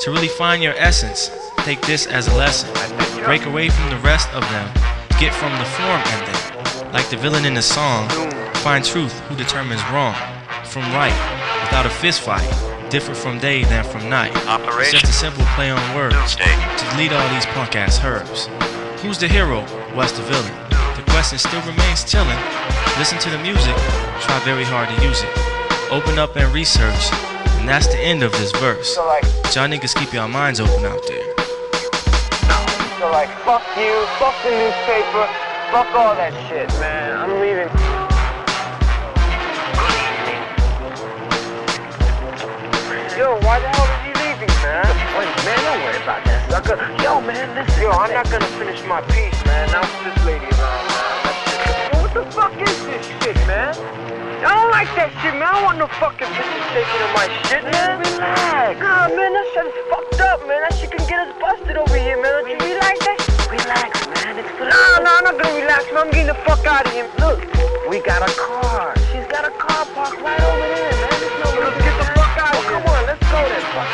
To 0.00 0.10
really 0.10 0.28
find 0.28 0.62
your 0.62 0.72
essence, 0.78 1.30
take 1.58 1.82
this 1.82 2.06
as 2.06 2.26
a 2.26 2.34
lesson. 2.34 2.72
Break 3.24 3.44
away 3.44 3.68
from 3.68 3.90
the 3.90 3.98
rest 3.98 4.32
of 4.32 4.40
them. 4.40 4.72
Get 5.20 5.34
from 5.34 5.52
the 5.58 5.66
form 5.66 6.00
and 6.00 6.94
like 6.94 7.10
the 7.10 7.18
villain 7.18 7.44
in 7.44 7.52
the 7.52 7.60
song, 7.60 8.08
find 8.64 8.82
truth 8.82 9.12
who 9.28 9.36
determines 9.36 9.82
wrong 9.90 10.14
from 10.64 10.84
right 10.94 11.12
without 11.60 11.84
a 11.84 11.90
fist 11.90 12.22
fight. 12.22 12.48
Different 12.88 13.18
from 13.18 13.38
day 13.38 13.64
than 13.64 13.84
from 13.84 14.08
night. 14.08 14.32
It's 14.80 14.92
just 14.92 15.04
a 15.04 15.12
simple 15.12 15.44
play 15.56 15.70
on 15.70 15.94
words 15.94 16.36
to 16.36 16.90
delete 16.92 17.12
all 17.12 17.28
these 17.34 17.44
punk 17.46 17.76
ass 17.76 18.02
herbs. 18.02 18.48
Who's 19.02 19.18
the 19.18 19.28
hero? 19.28 19.60
What's 19.92 20.12
the 20.12 20.22
villain? 20.22 20.54
The 20.96 21.04
question 21.10 21.38
still 21.38 21.60
remains 21.60 22.02
chillin'. 22.04 22.85
Listen 22.98 23.18
to 23.18 23.28
the 23.28 23.36
music, 23.38 23.76
try 24.22 24.40
very 24.42 24.64
hard 24.64 24.88
to 24.88 25.04
use 25.04 25.22
it. 25.22 25.28
Open 25.92 26.18
up 26.18 26.34
and 26.34 26.50
research, 26.54 27.12
and 27.60 27.68
that's 27.68 27.86
the 27.88 27.98
end 27.98 28.22
of 28.22 28.32
this 28.32 28.50
verse. 28.52 28.94
So 28.94 29.04
like, 29.06 29.22
Y'all 29.54 29.68
niggas 29.68 29.94
keep 29.94 30.14
your 30.14 30.26
minds 30.26 30.60
open 30.60 30.82
out 30.86 31.04
there. 31.06 31.36
So 32.98 33.10
like, 33.12 33.28
fuck 33.44 33.60
you, 33.76 33.92
fuck 34.16 34.32
the 34.42 34.48
newspaper, 34.48 35.28
fuck 35.68 35.92
all 35.92 36.16
that 36.16 36.32
shit, 36.48 36.72
man. 36.80 37.12
I'm 37.20 37.36
leaving. 37.36 37.68
Yo, 43.12 43.36
why 43.44 43.60
the 43.60 43.68
hell 43.76 43.92
is 43.92 44.00
he 44.08 44.12
leaving, 44.24 44.48
man? 44.64 44.88
Wait, 45.20 45.28
man, 45.44 45.58
don't 45.68 45.84
worry 45.84 46.02
about 46.02 46.24
that, 46.24 46.48
sucker. 46.50 46.80
Yo, 47.04 47.20
man, 47.20 47.54
listen. 47.54 47.82
Yo, 47.82 47.90
I'm 47.90 48.12
not 48.12 48.24
gonna 48.30 48.46
finish 48.56 48.82
my 48.88 49.02
piece, 49.12 49.44
man. 49.44 49.68
Now 49.70 49.84
this 50.00 50.24
lady 50.24 50.46
around, 50.56 50.95
the 52.16 52.24
fuck 52.32 52.56
is 52.56 52.80
this 52.88 53.04
shit, 53.20 53.36
man? 53.44 53.76
I 54.40 54.48
don't 54.56 54.72
like 54.72 54.88
that 54.96 55.12
shit, 55.20 55.36
man. 55.36 55.44
I 55.44 55.52
don't 55.52 55.64
want 55.68 55.78
no 55.84 55.88
fucking 56.00 56.32
bitches 56.32 56.64
taking 56.72 57.02
in 57.04 57.10
my 57.12 57.28
shit, 57.44 57.60
man. 57.60 58.00
Relax. 58.00 58.80
Nah, 58.80 59.12
man, 59.12 59.36
that 59.36 59.46
shit 59.52 59.68
is 59.68 59.76
fucked 59.92 60.20
up, 60.24 60.40
man. 60.48 60.64
That 60.64 60.72
shit 60.80 60.96
can 60.96 61.04
get 61.04 61.28
us 61.28 61.32
busted 61.36 61.76
over 61.76 61.92
here, 61.92 62.16
man. 62.16 62.32
Don't 62.40 62.48
you 62.48 62.56
relax 62.56 62.96
that? 63.04 63.20
Relax, 63.52 63.92
man. 64.16 64.40
It's 64.40 64.48
for 64.56 64.64
Nah, 64.64 65.04
nah, 65.04 65.20
I'm 65.20 65.28
not 65.28 65.36
gonna 65.36 65.60
relax, 65.60 65.84
man. 65.92 66.08
I'm 66.08 66.10
getting 66.10 66.32
the 66.32 66.40
fuck 66.48 66.64
out 66.64 66.88
of 66.88 66.92
here. 66.96 67.04
Look, 67.20 67.44
we 67.84 68.00
got 68.00 68.24
a 68.24 68.32
car. 68.32 68.96
She's 69.12 69.28
got 69.28 69.44
a 69.44 69.52
car 69.60 69.84
parked 69.92 70.16
right 70.24 70.40
over 70.40 70.68
there, 70.72 70.96
man. 70.96 71.20
There's 71.20 71.36
no 71.36 71.52
Let's 71.52 71.76
get 71.84 71.96
the 72.00 72.08
fuck 72.16 72.32
out 72.40 72.56
of 72.56 72.64
here. 72.64 72.80
Come 72.80 72.96
on, 72.96 73.02
let's 73.12 73.24
go 73.28 73.44
then, 73.44 73.60
fuck. 73.76 73.92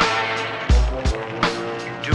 Do 2.07 2.15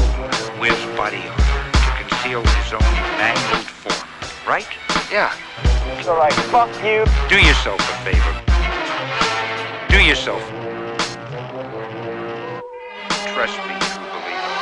wears 0.55 0.83
body 0.95 1.19
armor 1.27 1.67
to 1.75 1.91
conceal 1.99 2.41
his 2.47 2.71
own 2.79 2.95
mangled 3.19 3.67
form, 3.75 4.07
right? 4.47 4.71
Yeah. 5.11 5.35
So 6.06 6.18
like, 6.18 6.32
fuck 6.54 6.70
you. 6.84 7.04
Do 7.28 7.38
yourself 7.48 7.80
a 7.80 7.96
favor. 8.04 8.34
Do 9.88 9.98
yourself. 10.10 10.42
Trust 13.32 13.58
me, 13.68 13.74
true 13.90 14.08
believer. 14.14 14.52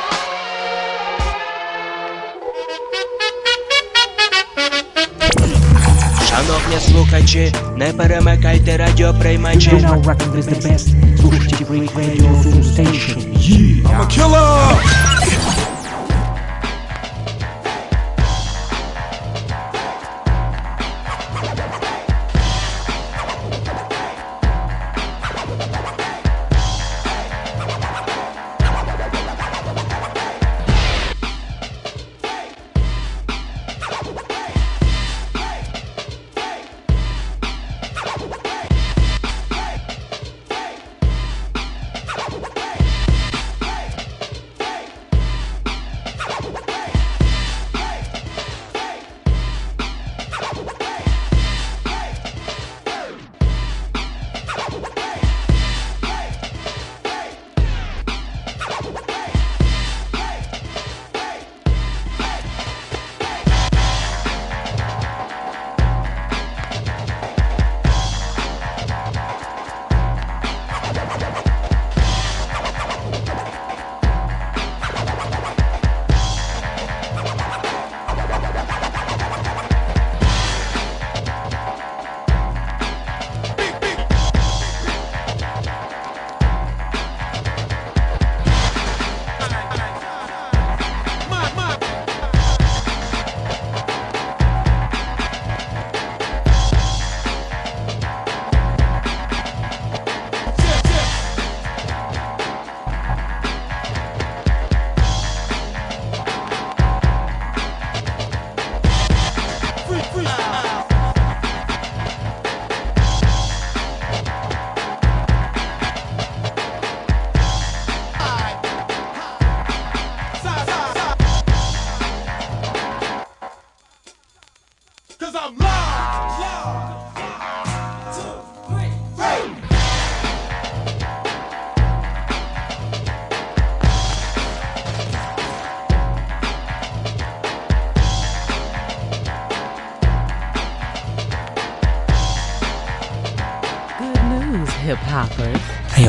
Шановні 6.29 6.79
слухачі, 6.91 7.53
не 7.75 7.93
перемикайте 7.93 8.77
радіоприймачі. 8.77 9.69
You're 9.69 9.81
now 9.81 10.03
rocking 10.03 10.31
with 10.35 10.49
the 10.49 10.67
best. 10.67 10.87
Слушайте 11.21 11.65
Freak 11.65 11.93
Radio 11.95 12.29
Full 12.43 12.63
Station. 12.73 13.17
Yeah. 13.37 13.89
I'm 13.89 14.01
a 14.01 14.07
killer! 14.15 15.24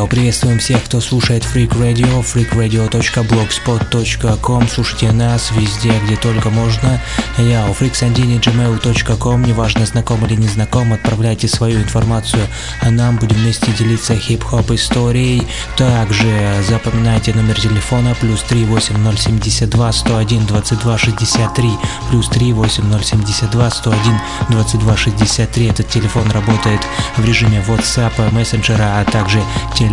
Приветствуем 0.10 0.60
всех, 0.60 0.84
кто 0.86 1.02
слушает 1.02 1.44
Freak 1.44 1.72
Radio, 1.72 2.24
freakradio.blogspot.com 2.24 4.70
Слушайте 4.70 5.12
нас 5.12 5.52
везде, 5.52 5.92
где 6.06 6.16
только 6.16 6.50
можно. 6.50 7.02
Йоу, 7.38 7.74
freaksandini.gmail.com 7.74 9.44
Неважно, 9.44 9.86
знаком 9.86 10.26
или 10.26 10.36
не 10.36 10.48
знаком, 10.48 10.94
отправляйте 10.94 11.50
свою 11.50 11.82
информацию, 11.82 12.48
а 12.82 12.90
нам 12.90 13.18
будем 13.18 13.36
вместе 13.36 13.74
делиться 13.74 14.16
хип-хоп 14.16 14.72
историей. 14.72 15.46
Также 15.76 16.64
запоминайте 16.68 17.34
номер 17.34 17.60
телефона 17.60 18.16
плюс 18.22 18.44
38072 18.44 19.92
101 19.92 20.46
22 20.46 20.98
63 20.98 21.70
плюс 22.10 22.30
38072 22.30 23.72
101 23.72 24.22
22 24.50 24.98
63 24.98 25.68
Этот 25.68 25.90
телефон 25.90 26.32
работает 26.32 26.80
в 27.18 27.26
режиме 27.26 27.62
WhatsApp, 27.68 28.34
мессенджера, 28.34 29.00
а 29.00 29.06
также 29.06 29.44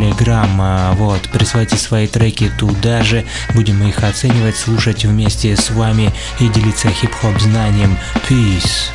Telegram. 0.04 0.48
А, 0.60 0.92
Вот, 0.94 1.22
присылайте 1.32 1.76
свои 1.76 2.06
треки 2.06 2.50
туда 2.58 3.02
же, 3.02 3.24
будем 3.54 3.82
их 3.86 4.02
оценивать, 4.04 4.56
слушать 4.56 5.04
вместе 5.04 5.56
с 5.56 5.70
вами 5.70 6.12
и 6.40 6.48
делиться 6.48 6.88
хип-хоп 6.88 7.40
знанием. 7.40 7.96
Peace. 8.28 8.90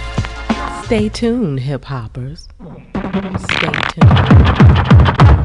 Stay 0.88 1.10
tuned, 1.10 1.60
hip 1.60 1.84
hoppers. 1.86 2.48
Stay 3.36 3.72
tuned. 3.96 5.39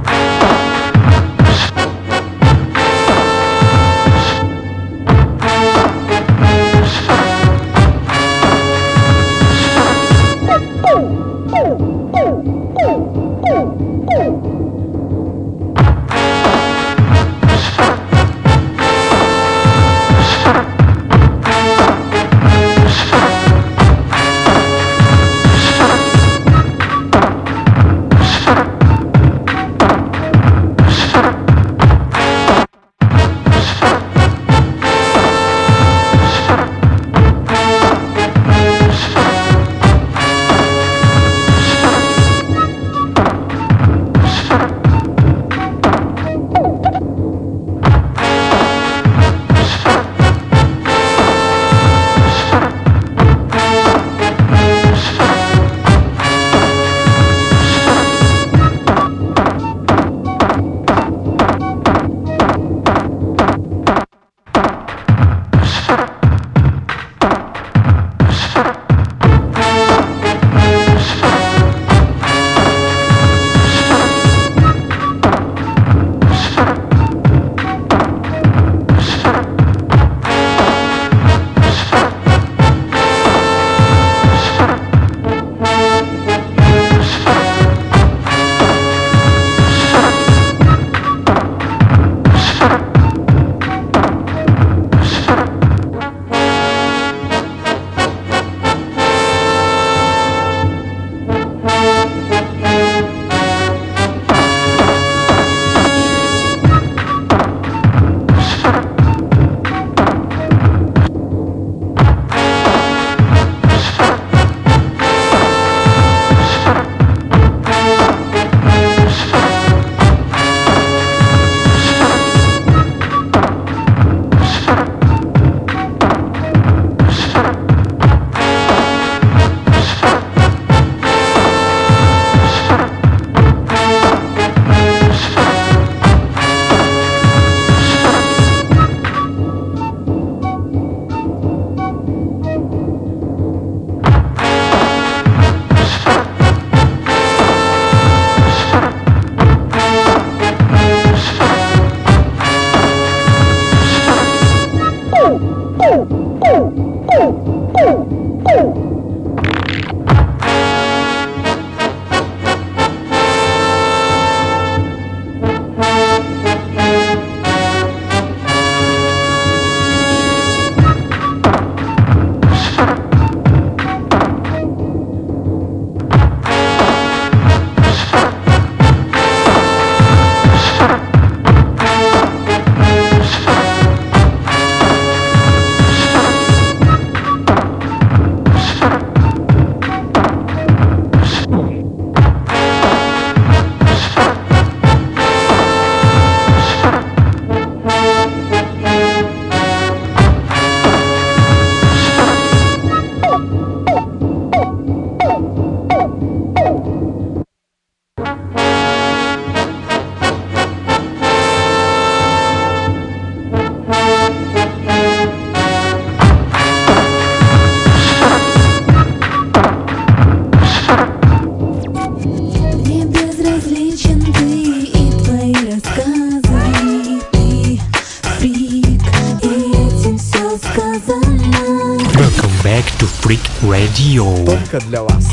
Freak 233.25 233.41
Radio. 233.63 234.45
Только 234.45 234.81
для 234.87 235.03
вас. 235.03 235.27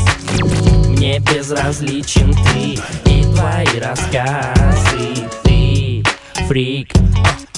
Мне 0.88 1.18
безразличен 1.18 2.32
ты 2.32 2.80
и 3.10 3.22
твои 3.22 3.78
рассказы 3.80 5.28
Ты 5.44 6.02
фрик, 6.48 6.88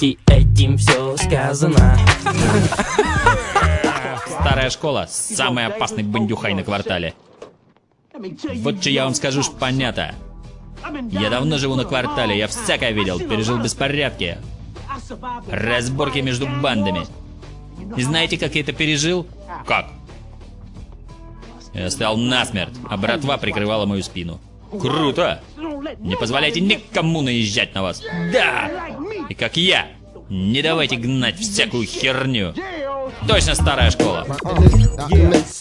и 0.01 0.19
этим 0.27 0.77
все 0.77 1.15
сказано 1.15 1.97
Старая 4.41 4.69
школа, 4.71 5.07
самый 5.09 5.67
опасный 5.67 6.03
бандюхай 6.03 6.53
на 6.53 6.63
квартале. 6.63 7.13
Вот 8.55 8.81
что 8.81 8.89
я 8.89 9.05
вам 9.05 9.15
скажу 9.15 9.41
ж 9.41 9.45
понятно. 9.57 10.15
Я 11.11 11.29
давно 11.29 11.57
живу 11.57 11.75
на 11.75 11.85
квартале, 11.85 12.37
я 12.37 12.49
всякое 12.49 12.91
видел, 12.91 13.19
пережил 13.19 13.57
беспорядки, 13.59 14.37
разборки 15.49 16.19
между 16.19 16.45
бандами. 16.45 17.07
И 17.95 18.03
знаете, 18.03 18.37
как 18.37 18.55
я 18.55 18.61
это 18.61 18.73
пережил? 18.73 19.25
Как? 19.65 19.85
Я 21.75 21.89
стоял 21.91 22.15
насмерть, 22.15 22.73
а 22.89 22.95
братва 22.97 23.37
прикрывала 23.37 23.85
мою 23.85 24.01
спину. 24.01 24.39
Круто! 24.79 25.41
Не 25.99 26.15
позволяйте 26.15 26.61
никому 26.61 27.21
наезжать 27.21 27.75
на 27.75 27.83
вас. 27.83 28.01
Да! 28.31 28.71
И 29.29 29.33
как 29.33 29.57
я, 29.57 29.87
не 30.29 30.61
давайте 30.61 30.95
гнать 30.95 31.37
всякую 31.37 31.85
херню. 31.85 32.53
Точно 33.27 33.55
старая 33.55 33.91
школа. 33.91 34.25
Good 35.07 35.51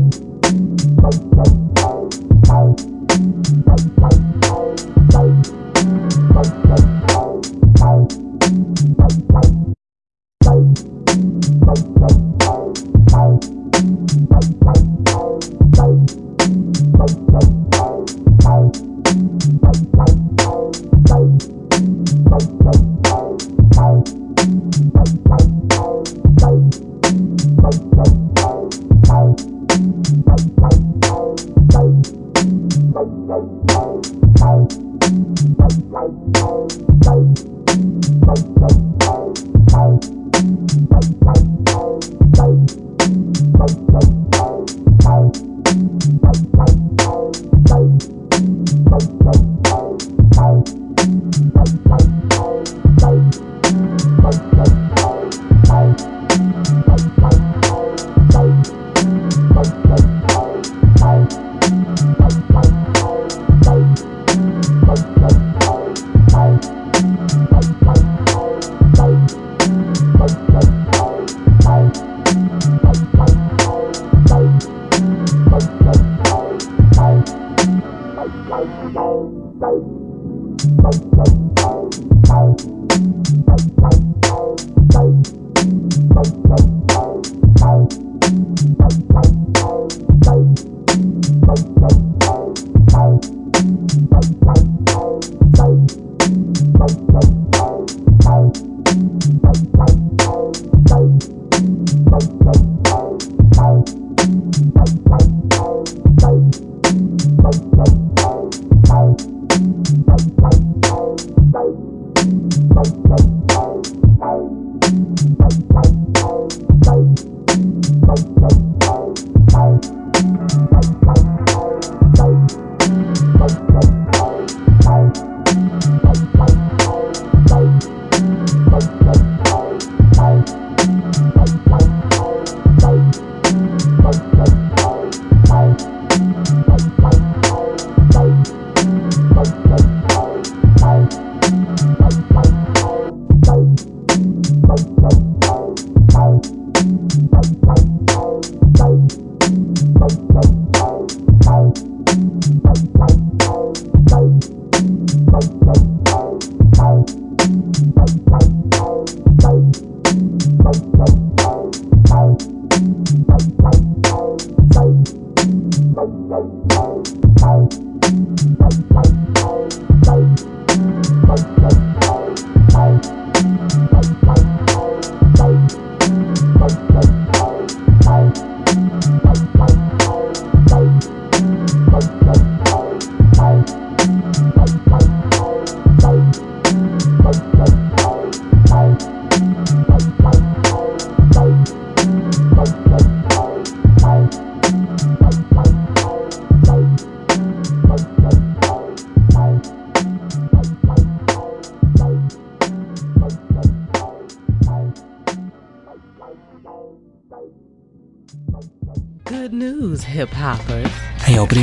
news, 0.00 0.27
Bye. 1.10 1.48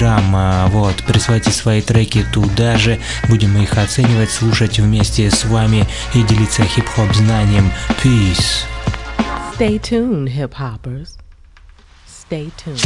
Вот, 0.00 0.96
присылайте 1.06 1.50
свои 1.50 1.82
треки 1.82 2.24
туда 2.32 2.78
же, 2.78 2.98
будем 3.28 3.56
их 3.58 3.76
оценивать, 3.76 4.30
слушать 4.30 4.78
вместе 4.78 5.30
с 5.30 5.44
вами 5.44 5.86
и 6.14 6.22
делиться 6.22 6.62
хип-хоп 6.64 7.14
знанием. 7.14 7.70
Peace. 8.02 8.64
Stay 9.58 9.78
tuned, 9.78 10.28
hip 10.28 10.54
hoppers. 10.54 11.18
Stay 12.08 12.50
tuned. 12.56 12.80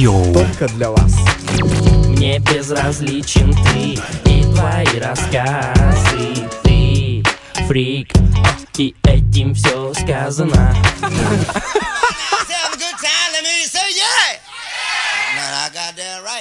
Radio. 0.00 0.32
Только 0.32 0.66
для 0.68 0.90
вас. 0.90 1.14
Мне 2.08 2.38
безразличен 2.38 3.52
ты 3.52 4.00
и 4.30 4.42
твои 4.44 4.98
рассказы 4.98 6.48
Ты 6.62 7.22
фрик, 7.66 8.10
и 8.78 8.94
этим 9.04 9.54
все 9.54 9.92
сказано 9.94 10.74
Thank 16.22 16.39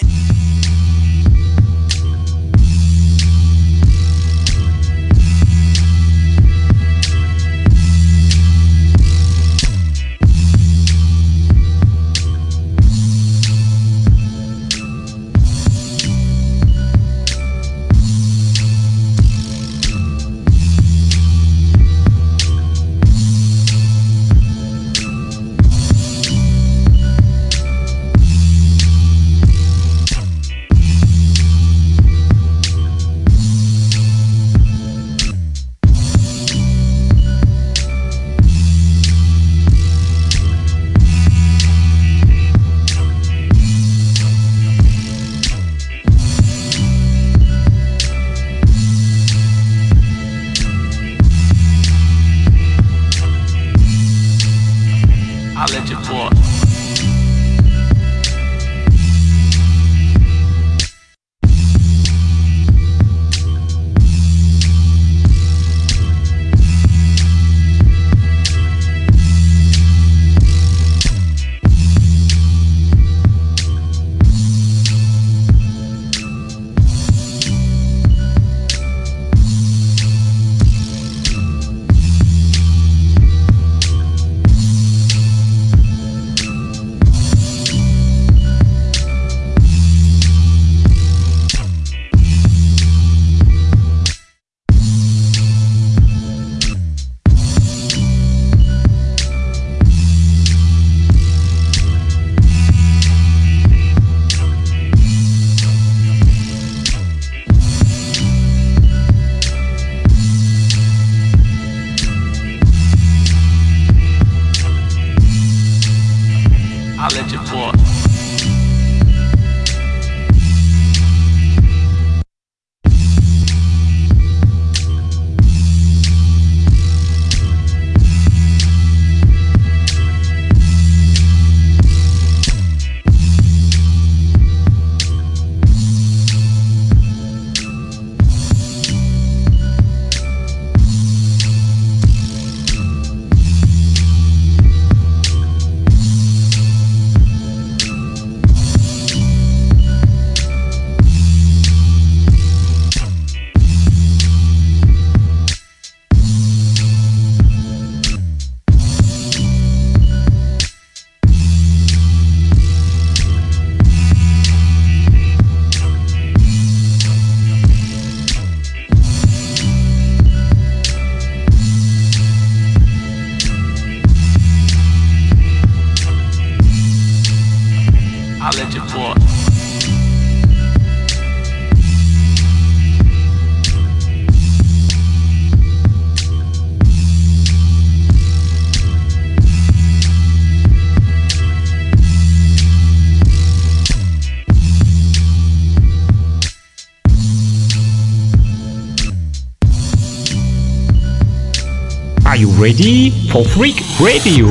ready 202.59 203.11
for 203.31 203.45
Freak 203.45 203.81
Radio? 203.99 204.47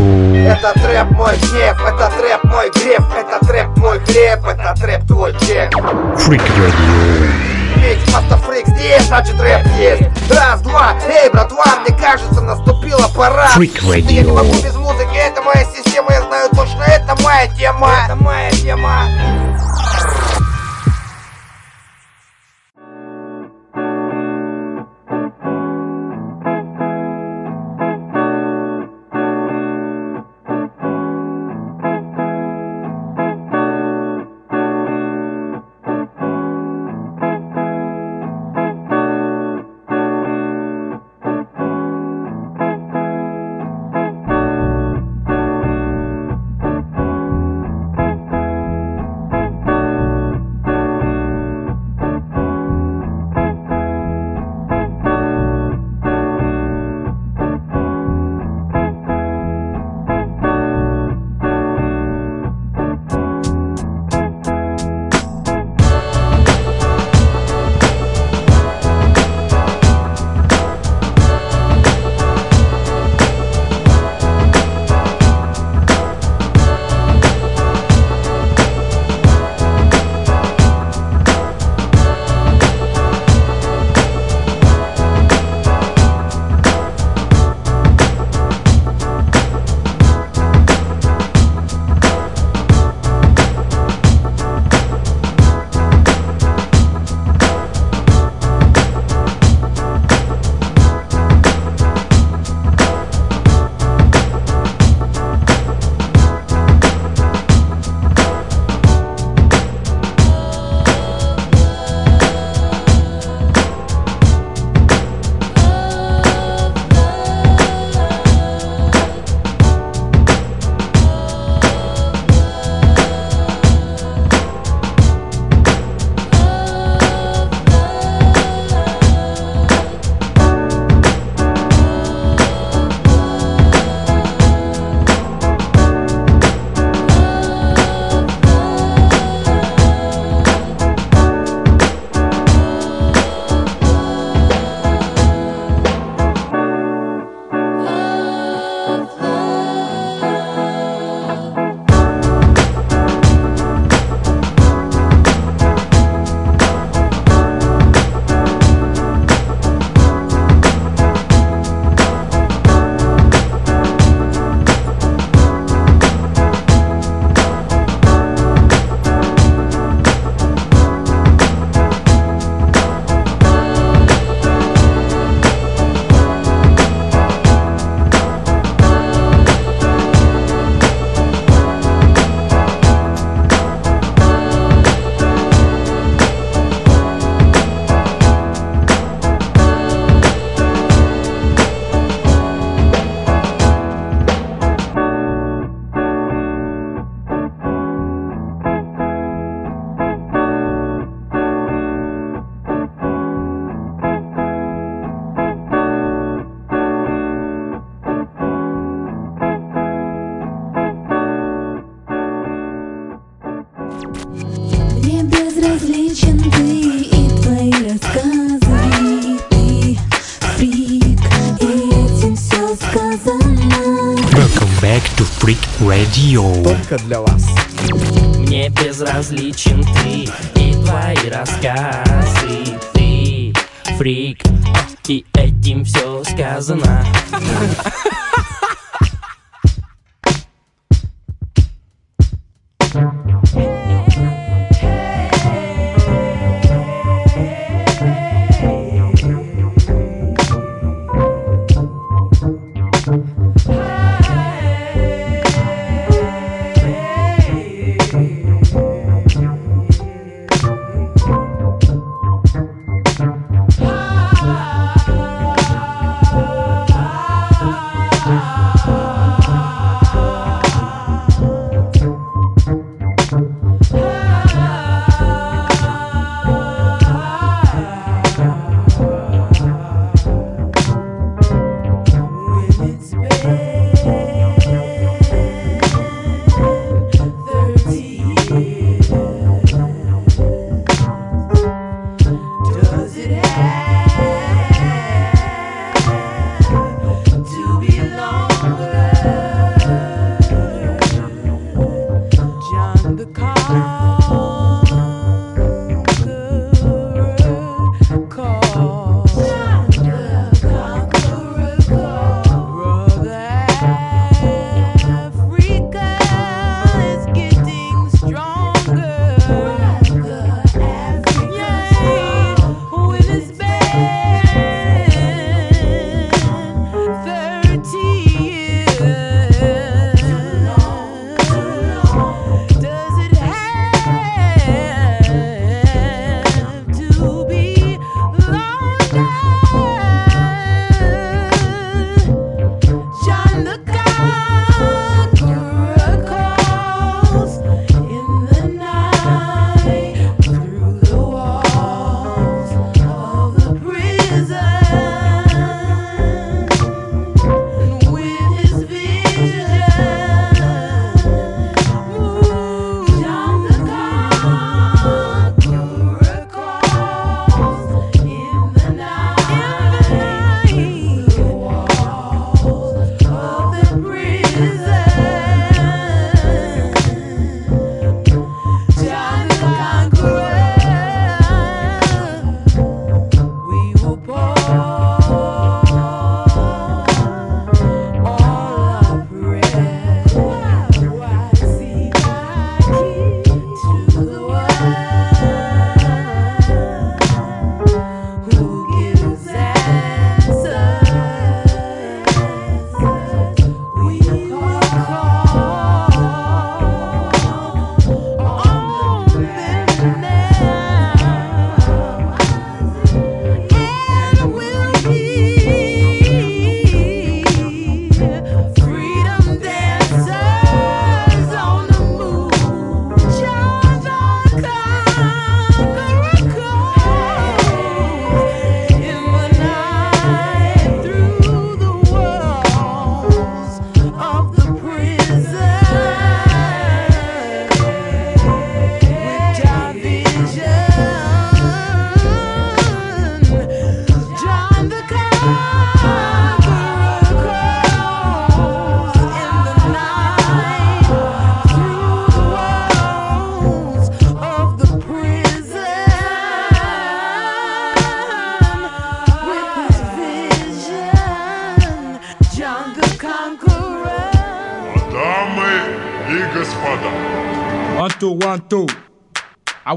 Это 0.48 0.72
трэп 0.80 1.10
мой 1.10 1.36
гнев, 1.36 1.76
это 1.86 2.10
трэп 2.16 2.44
мой 2.44 2.70
греф, 2.70 3.04
это 3.14 3.46
трэп 3.46 3.76
мой 3.76 4.00
хлеб, 4.00 4.44
это 4.46 4.74
трэп 4.80 5.06
твой 5.06 5.32
чек. 5.40 5.74
Freak 6.16 6.42
Radio. 6.56 7.30
Ведь 7.76 8.14
автофрик 8.14 8.66
здесь, 8.66 9.02
значит 9.08 9.38
рэп 9.38 9.66
есть. 9.78 10.30
Раз, 10.30 10.62
два, 10.62 10.94
эй, 11.06 11.28
братва, 11.30 11.80
мне 11.86 11.94
кажется, 11.96 12.40
наступила 12.40 13.08
пора. 13.14 13.50
Freak 13.54 13.82
Radio. 13.82 14.10
Я 14.10 14.22
не 14.22 14.32
могу 14.32 14.54
без 14.54 14.74
музыки, 14.74 15.14
это 15.14 15.42
моя 15.42 15.66
система, 15.76 16.10
я 16.10 16.22
знаю 16.22 16.48
точно, 16.56 16.84
это 16.84 17.14
моя 17.22 17.46
тема. 17.48 17.92
Это 18.06 18.16
моя 18.16 18.50
тема. 18.50 19.02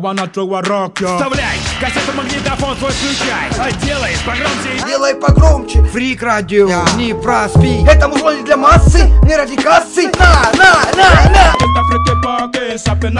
Wanna 0.01 0.27
throw 0.27 0.55
a 0.55 0.61
rock, 0.61 0.99
yo. 0.99 1.17
Вставляй! 1.17 1.57
Кассету 1.79 2.11
магнитофон 2.15 2.75
свой 2.77 2.91
включай! 2.91 3.49
А 3.59 3.71
делай 3.85 4.15
погромче! 4.25 4.85
Делай 4.87 5.15
погромче 5.15 5.83
Фрик 5.83 6.23
радио, 6.23 6.83
не 6.97 7.13
проспи 7.13 7.85
Это 7.87 8.07
музло 8.07 8.35
не 8.35 8.43
для 8.43 8.57
массы, 8.57 9.09
не 9.23 9.35
ради 9.35 9.55
кассы 9.55 10.09
На, 10.19 10.51
на, 10.57 10.73
на, 10.95 11.29
на 11.29 11.55
Get 11.59 11.71
the 11.75 11.83
freaky 11.87 12.15
bucket, 12.21 12.87
up 12.87 13.03
in 13.03 13.17